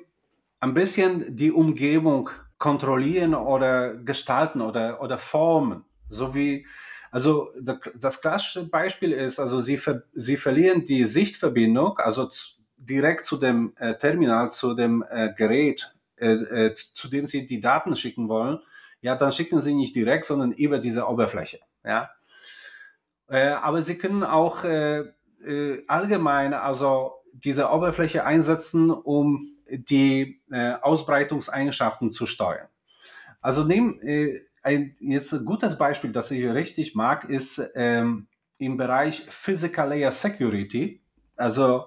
ein 0.64 0.74
bisschen 0.74 1.36
die 1.36 1.52
Umgebung 1.52 2.30
kontrollieren 2.58 3.36
oder 3.36 3.96
gestalten 3.96 4.62
oder, 4.62 5.02
oder 5.02 5.18
formen. 5.18 5.84
So 6.08 6.34
wie, 6.34 6.66
also 7.12 7.52
das 8.00 8.22
klassische 8.22 8.64
Beispiel 8.70 9.12
ist, 9.12 9.40
also 9.42 9.60
sie, 9.60 9.78
ver, 9.78 10.04
sie 10.14 10.38
verlieren 10.38 10.86
die 10.86 11.04
Sichtverbindung, 11.04 12.00
also 12.00 12.28
zu, 12.28 12.52
direkt 12.78 13.26
zu 13.26 13.36
dem 13.36 13.74
äh, 13.78 13.96
Terminal, 13.96 14.54
zu 14.54 14.74
dem 14.74 15.04
äh, 15.10 15.34
Gerät, 15.36 15.94
äh, 16.16 16.32
äh 16.32 16.74
zu 16.74 17.10
dem 17.10 17.28
sie 17.28 17.46
die 17.46 17.60
Daten 17.60 17.98
schicken 17.98 18.30
wollen. 18.30 18.60
Ja, 19.02 19.18
dann 19.18 19.34
schicken 19.34 19.60
sie 19.60 19.74
nicht 19.74 19.94
direkt, 19.94 20.24
sondern 20.24 20.54
über 20.54 20.80
diese 20.80 21.10
Oberfläche. 21.10 21.60
Ja. 21.84 22.10
Äh, 23.28 23.50
aber 23.50 23.82
sie 23.82 23.98
können 23.98 24.24
auch 24.24 24.64
äh, 24.64 25.04
allgemein, 25.88 26.54
also 26.54 27.16
diese 27.34 27.70
Oberfläche 27.70 28.24
einsetzen, 28.24 28.90
um 28.90 29.53
die 29.78 30.42
äh, 30.52 30.74
Ausbreitungseigenschaften 30.82 32.12
zu 32.12 32.26
steuern. 32.26 32.68
Also 33.42 33.64
nehmen 33.64 34.00
äh, 34.02 34.42
ein 34.62 34.94
jetzt 35.00 35.34
ein 35.34 35.46
gutes 35.46 35.78
Beispiel, 35.78 36.12
das 36.12 36.32
ich 36.32 36.46
richtig 36.46 36.96
mag, 36.96 37.26
ist 37.26 37.62
ähm, 37.76 38.28
im 38.58 38.78
Bereich 38.78 39.26
Physical 39.30 39.90
Layer 39.90 40.12
Security. 40.12 41.02
Also 41.36 41.86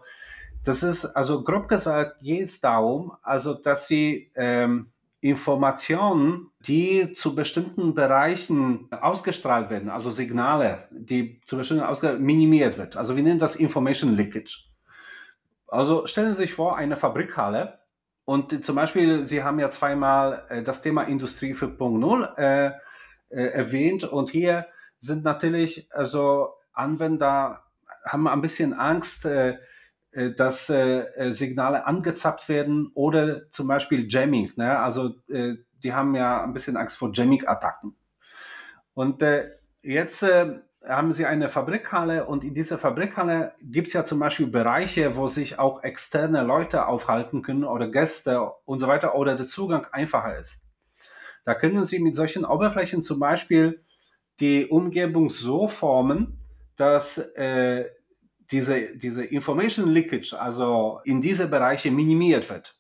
das 0.64 0.82
ist 0.82 1.06
also 1.06 1.42
grob 1.44 1.68
gesagt 1.68 2.20
geht 2.20 2.42
es 2.42 2.60
darum, 2.60 3.12
also 3.22 3.54
dass 3.54 3.86
sie 3.86 4.30
ähm, 4.34 4.90
Informationen, 5.20 6.50
die 6.66 7.12
zu 7.12 7.34
bestimmten 7.34 7.94
Bereichen 7.94 8.88
ausgestrahlt 8.92 9.70
werden, 9.70 9.88
also 9.88 10.10
Signale, 10.10 10.88
die 10.90 11.40
zu 11.46 11.56
bestimmten 11.56 11.84
ausgestrahlt 11.84 12.20
minimiert 12.20 12.76
wird. 12.78 12.96
Also 12.96 13.16
wir 13.16 13.22
nennen 13.22 13.38
das 13.38 13.56
Information 13.56 14.14
Leakage. 14.14 14.66
Also 15.76 16.06
stellen 16.06 16.30
Sie 16.30 16.42
sich 16.42 16.54
vor, 16.54 16.78
eine 16.78 16.96
Fabrikhalle 16.96 17.80
und 18.24 18.64
zum 18.64 18.76
Beispiel, 18.76 19.26
Sie 19.26 19.42
haben 19.42 19.58
ja 19.58 19.68
zweimal 19.68 20.46
äh, 20.48 20.62
das 20.62 20.80
Thema 20.80 21.02
Industrie 21.02 21.52
4.0 21.52 22.38
äh, 22.38 22.72
äh, 23.28 23.48
erwähnt 23.50 24.04
und 24.04 24.30
hier 24.30 24.66
sind 24.98 25.22
natürlich 25.22 25.92
also 25.92 26.54
Anwender 26.72 27.64
haben 28.06 28.26
ein 28.26 28.40
bisschen 28.40 28.72
Angst, 28.72 29.26
äh, 29.26 29.58
äh 30.12 30.32
dass 30.32 30.70
äh, 30.70 31.32
Signale 31.32 31.86
angezappt 31.86 32.48
werden 32.48 32.90
oder 32.94 33.50
zum 33.50 33.66
Beispiel 33.66 34.06
Jamming. 34.08 34.52
Ne? 34.56 34.78
Also 34.78 35.16
die 35.28 35.92
haben 35.92 36.14
ja 36.14 36.42
ein 36.42 36.54
bisschen 36.54 36.78
Angst 36.78 36.96
vor 36.96 37.10
Jamming-Attacken. 37.12 37.94
Und 38.94 39.22
jetzt 39.82 40.24
haben 40.88 41.12
sie 41.12 41.26
eine 41.26 41.48
Fabrikhalle 41.48 42.26
und 42.26 42.44
in 42.44 42.54
dieser 42.54 42.78
Fabrikhalle 42.78 43.54
gibt 43.60 43.88
es 43.88 43.92
ja 43.92 44.04
zum 44.04 44.18
Beispiel 44.18 44.46
Bereiche, 44.46 45.16
wo 45.16 45.28
sich 45.28 45.58
auch 45.58 45.82
externe 45.82 46.42
Leute 46.42 46.86
aufhalten 46.86 47.42
können 47.42 47.64
oder 47.64 47.88
Gäste 47.88 48.50
und 48.64 48.78
so 48.78 48.86
weiter 48.86 49.14
oder 49.14 49.34
der 49.34 49.46
Zugang 49.46 49.86
einfacher 49.92 50.38
ist. 50.38 50.64
Da 51.44 51.54
können 51.54 51.84
Sie 51.84 51.98
mit 51.98 52.14
solchen 52.14 52.44
Oberflächen 52.44 53.02
zum 53.02 53.20
Beispiel 53.20 53.84
die 54.40 54.66
Umgebung 54.66 55.30
so 55.30 55.68
formen, 55.68 56.38
dass 56.76 57.18
äh, 57.18 57.86
diese, 58.50 58.96
diese 58.96 59.24
Information 59.24 59.88
Leakage, 59.88 60.34
also 60.38 61.00
in 61.04 61.20
diese 61.20 61.48
Bereiche 61.48 61.90
minimiert 61.90 62.48
wird. 62.48 62.76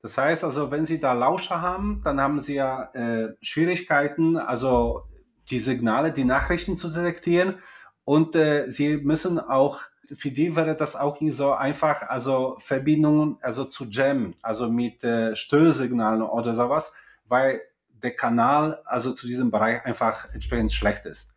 Das 0.00 0.18
heißt 0.18 0.44
also, 0.44 0.70
wenn 0.70 0.84
Sie 0.84 0.98
da 0.98 1.12
Lauscher 1.12 1.60
haben, 1.60 2.02
dann 2.04 2.20
haben 2.20 2.40
Sie 2.40 2.54
ja 2.54 2.90
äh, 2.92 3.34
Schwierigkeiten, 3.40 4.36
also 4.36 5.04
die 5.50 5.60
Signale, 5.60 6.12
die 6.12 6.24
Nachrichten 6.24 6.76
zu 6.76 6.88
detektieren. 6.88 7.58
Und 8.04 8.36
äh, 8.36 8.66
sie 8.70 8.96
müssen 8.96 9.38
auch, 9.38 9.80
für 10.14 10.30
die 10.30 10.56
wäre 10.56 10.76
das 10.76 10.96
auch 10.96 11.20
nicht 11.20 11.36
so 11.36 11.52
einfach, 11.52 12.02
also 12.02 12.56
Verbindungen, 12.58 13.38
also 13.40 13.64
zu 13.64 13.86
jammen, 13.86 14.34
also 14.42 14.70
mit 14.70 15.04
äh, 15.04 15.36
Störsignalen 15.36 16.22
oder 16.22 16.54
sowas, 16.54 16.92
weil 17.26 17.60
der 17.88 18.16
Kanal 18.16 18.82
also 18.84 19.12
zu 19.12 19.26
diesem 19.26 19.50
Bereich 19.50 19.84
einfach 19.84 20.28
entsprechend 20.32 20.72
schlecht 20.72 21.06
ist. 21.06 21.34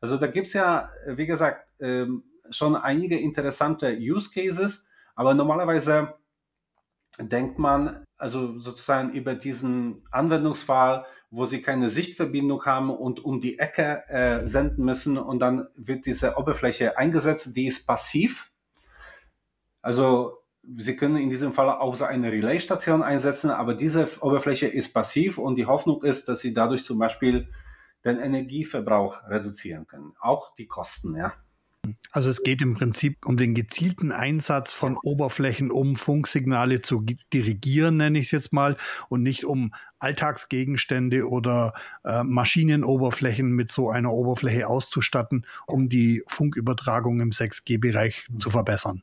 Also 0.00 0.16
da 0.16 0.26
gibt 0.26 0.46
es 0.46 0.54
ja, 0.54 0.88
wie 1.06 1.26
gesagt, 1.26 1.66
ähm, 1.78 2.24
schon 2.50 2.74
einige 2.74 3.18
interessante 3.18 3.96
Use 3.98 4.30
Cases, 4.32 4.86
aber 5.14 5.34
normalerweise 5.34 6.14
denkt 7.18 7.58
man 7.58 8.04
also 8.16 8.58
sozusagen 8.58 9.10
über 9.10 9.34
diesen 9.34 10.04
Anwendungsfall, 10.10 11.04
wo 11.30 11.44
sie 11.44 11.62
keine 11.62 11.88
Sichtverbindung 11.88 12.64
haben 12.64 12.90
und 12.90 13.24
um 13.24 13.40
die 13.40 13.58
Ecke 13.58 14.02
äh, 14.08 14.46
senden 14.46 14.84
müssen 14.84 15.16
und 15.16 15.38
dann 15.38 15.68
wird 15.76 16.06
diese 16.06 16.36
Oberfläche 16.36 16.98
eingesetzt, 16.98 17.56
die 17.56 17.66
ist 17.66 17.86
passiv. 17.86 18.50
Also 19.80 20.36
Sie 20.62 20.94
können 20.94 21.16
in 21.16 21.30
diesem 21.30 21.54
Fall 21.54 21.70
auch 21.70 21.96
so 21.96 22.04
eine 22.04 22.30
Relaisstation 22.30 23.02
einsetzen, 23.02 23.50
aber 23.50 23.74
diese 23.74 24.06
Oberfläche 24.20 24.66
ist 24.66 24.92
passiv 24.92 25.38
und 25.38 25.56
die 25.56 25.64
Hoffnung 25.64 26.02
ist, 26.04 26.28
dass 26.28 26.40
Sie 26.40 26.52
dadurch 26.52 26.84
zum 26.84 26.98
Beispiel 26.98 27.48
den 28.04 28.18
Energieverbrauch 28.18 29.22
reduzieren 29.28 29.86
können, 29.86 30.12
auch 30.20 30.54
die 30.54 30.66
Kosten, 30.66 31.16
ja. 31.16 31.32
Also 32.12 32.28
es 32.28 32.42
geht 32.42 32.60
im 32.60 32.74
Prinzip 32.74 33.24
um 33.24 33.36
den 33.36 33.54
gezielten 33.54 34.12
Einsatz 34.12 34.72
von 34.72 34.96
Oberflächen, 34.96 35.70
um 35.70 35.96
Funksignale 35.96 36.82
zu 36.82 37.04
dirigieren, 37.32 37.96
nenne 37.96 38.18
ich 38.18 38.26
es 38.26 38.30
jetzt 38.32 38.52
mal, 38.52 38.76
und 39.08 39.22
nicht 39.22 39.44
um 39.44 39.72
Alltagsgegenstände 39.98 41.28
oder 41.28 41.72
äh, 42.04 42.22
Maschinenoberflächen 42.24 43.52
mit 43.52 43.70
so 43.70 43.90
einer 43.90 44.12
Oberfläche 44.12 44.66
auszustatten, 44.66 45.46
um 45.66 45.88
die 45.88 46.22
Funkübertragung 46.26 47.20
im 47.20 47.30
6G-Bereich 47.30 48.26
zu 48.38 48.50
verbessern. 48.50 49.02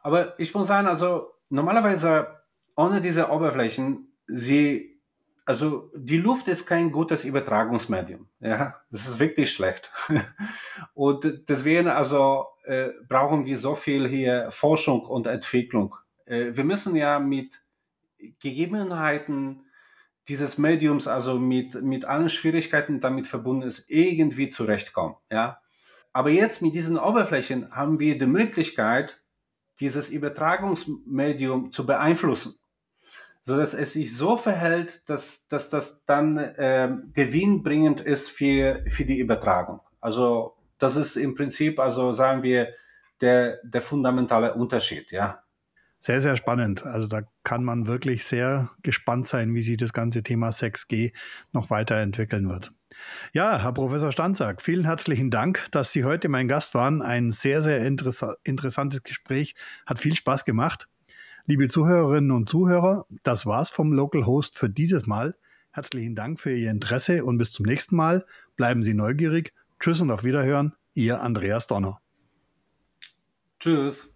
Aber 0.00 0.38
ich 0.40 0.54
muss 0.54 0.68
sagen, 0.68 0.86
also 0.86 1.34
normalerweise 1.50 2.26
ohne 2.76 3.00
diese 3.00 3.30
Oberflächen, 3.30 4.08
sie 4.26 4.89
also 5.44 5.90
die 5.94 6.18
Luft 6.18 6.48
ist 6.48 6.66
kein 6.66 6.92
gutes 6.92 7.24
Übertragungsmedium. 7.24 8.28
Ja, 8.40 8.80
das 8.90 9.08
ist 9.08 9.18
wirklich 9.18 9.52
schlecht. 9.52 9.90
und 10.94 11.48
deswegen 11.48 11.88
also 11.88 12.46
äh, 12.64 12.90
brauchen 13.08 13.46
wir 13.46 13.56
so 13.56 13.74
viel 13.74 14.08
hier 14.08 14.50
Forschung 14.50 15.02
und 15.06 15.26
Entwicklung. 15.26 15.96
Äh, 16.26 16.50
wir 16.52 16.64
müssen 16.64 16.94
ja 16.94 17.18
mit 17.18 17.62
Gegebenheiten 18.40 19.64
dieses 20.28 20.58
Mediums, 20.58 21.08
also 21.08 21.38
mit, 21.38 21.82
mit 21.82 22.04
allen 22.04 22.28
Schwierigkeiten 22.28 23.00
damit 23.00 23.26
verbunden 23.26 23.66
ist, 23.66 23.90
irgendwie 23.90 24.48
zurechtkommen. 24.48 25.16
Ja, 25.30 25.60
aber 26.12 26.30
jetzt 26.30 26.62
mit 26.62 26.74
diesen 26.74 26.98
Oberflächen 26.98 27.74
haben 27.74 27.98
wir 27.98 28.18
die 28.18 28.26
Möglichkeit, 28.26 29.20
dieses 29.80 30.10
Übertragungsmedium 30.10 31.72
zu 31.72 31.86
beeinflussen 31.86 32.59
so 33.42 33.56
dass 33.56 33.74
es 33.74 33.94
sich 33.94 34.16
so 34.16 34.36
verhält, 34.36 35.08
dass, 35.08 35.48
dass 35.48 35.70
das 35.70 36.04
dann 36.04 36.36
äh, 36.36 36.94
gewinnbringend 37.12 38.00
ist 38.00 38.30
für, 38.30 38.84
für 38.88 39.04
die 39.04 39.18
Übertragung. 39.18 39.80
Also 40.00 40.56
das 40.78 40.96
ist 40.96 41.16
im 41.16 41.34
Prinzip, 41.34 41.78
also 41.78 42.12
sagen 42.12 42.42
wir, 42.42 42.68
der, 43.20 43.58
der 43.64 43.82
fundamentale 43.82 44.54
Unterschied, 44.54 45.10
ja. 45.12 45.42
Sehr, 46.02 46.22
sehr 46.22 46.36
spannend. 46.36 46.86
Also 46.86 47.06
da 47.06 47.22
kann 47.44 47.62
man 47.62 47.86
wirklich 47.86 48.24
sehr 48.24 48.70
gespannt 48.82 49.26
sein, 49.26 49.54
wie 49.54 49.62
sich 49.62 49.76
das 49.76 49.92
ganze 49.92 50.22
Thema 50.22 50.48
6G 50.48 51.12
noch 51.52 51.68
weiterentwickeln 51.68 52.48
wird. 52.48 52.72
Ja, 53.32 53.62
Herr 53.62 53.72
Professor 53.72 54.10
Stanzak, 54.10 54.62
vielen 54.62 54.84
herzlichen 54.84 55.30
Dank, 55.30 55.66
dass 55.72 55.92
Sie 55.92 56.04
heute 56.04 56.28
mein 56.30 56.48
Gast 56.48 56.74
waren. 56.74 57.02
Ein 57.02 57.32
sehr, 57.32 57.62
sehr 57.62 57.84
interessantes 57.84 59.02
Gespräch. 59.02 59.54
Hat 59.84 59.98
viel 59.98 60.16
Spaß 60.16 60.46
gemacht. 60.46 60.88
Liebe 61.46 61.68
Zuhörerinnen 61.68 62.30
und 62.30 62.48
Zuhörer, 62.48 63.06
das 63.22 63.46
war's 63.46 63.70
vom 63.70 63.92
Local 63.92 64.26
Host 64.26 64.58
für 64.58 64.68
dieses 64.68 65.06
Mal. 65.06 65.34
Herzlichen 65.72 66.14
Dank 66.14 66.40
für 66.40 66.54
Ihr 66.54 66.70
Interesse 66.70 67.24
und 67.24 67.38
bis 67.38 67.52
zum 67.52 67.66
nächsten 67.66 67.96
Mal. 67.96 68.24
Bleiben 68.56 68.82
Sie 68.82 68.94
neugierig. 68.94 69.52
Tschüss 69.78 70.00
und 70.00 70.10
auf 70.10 70.24
Wiederhören. 70.24 70.74
Ihr 70.94 71.20
Andreas 71.20 71.66
Donner. 71.66 72.00
Tschüss. 73.58 74.08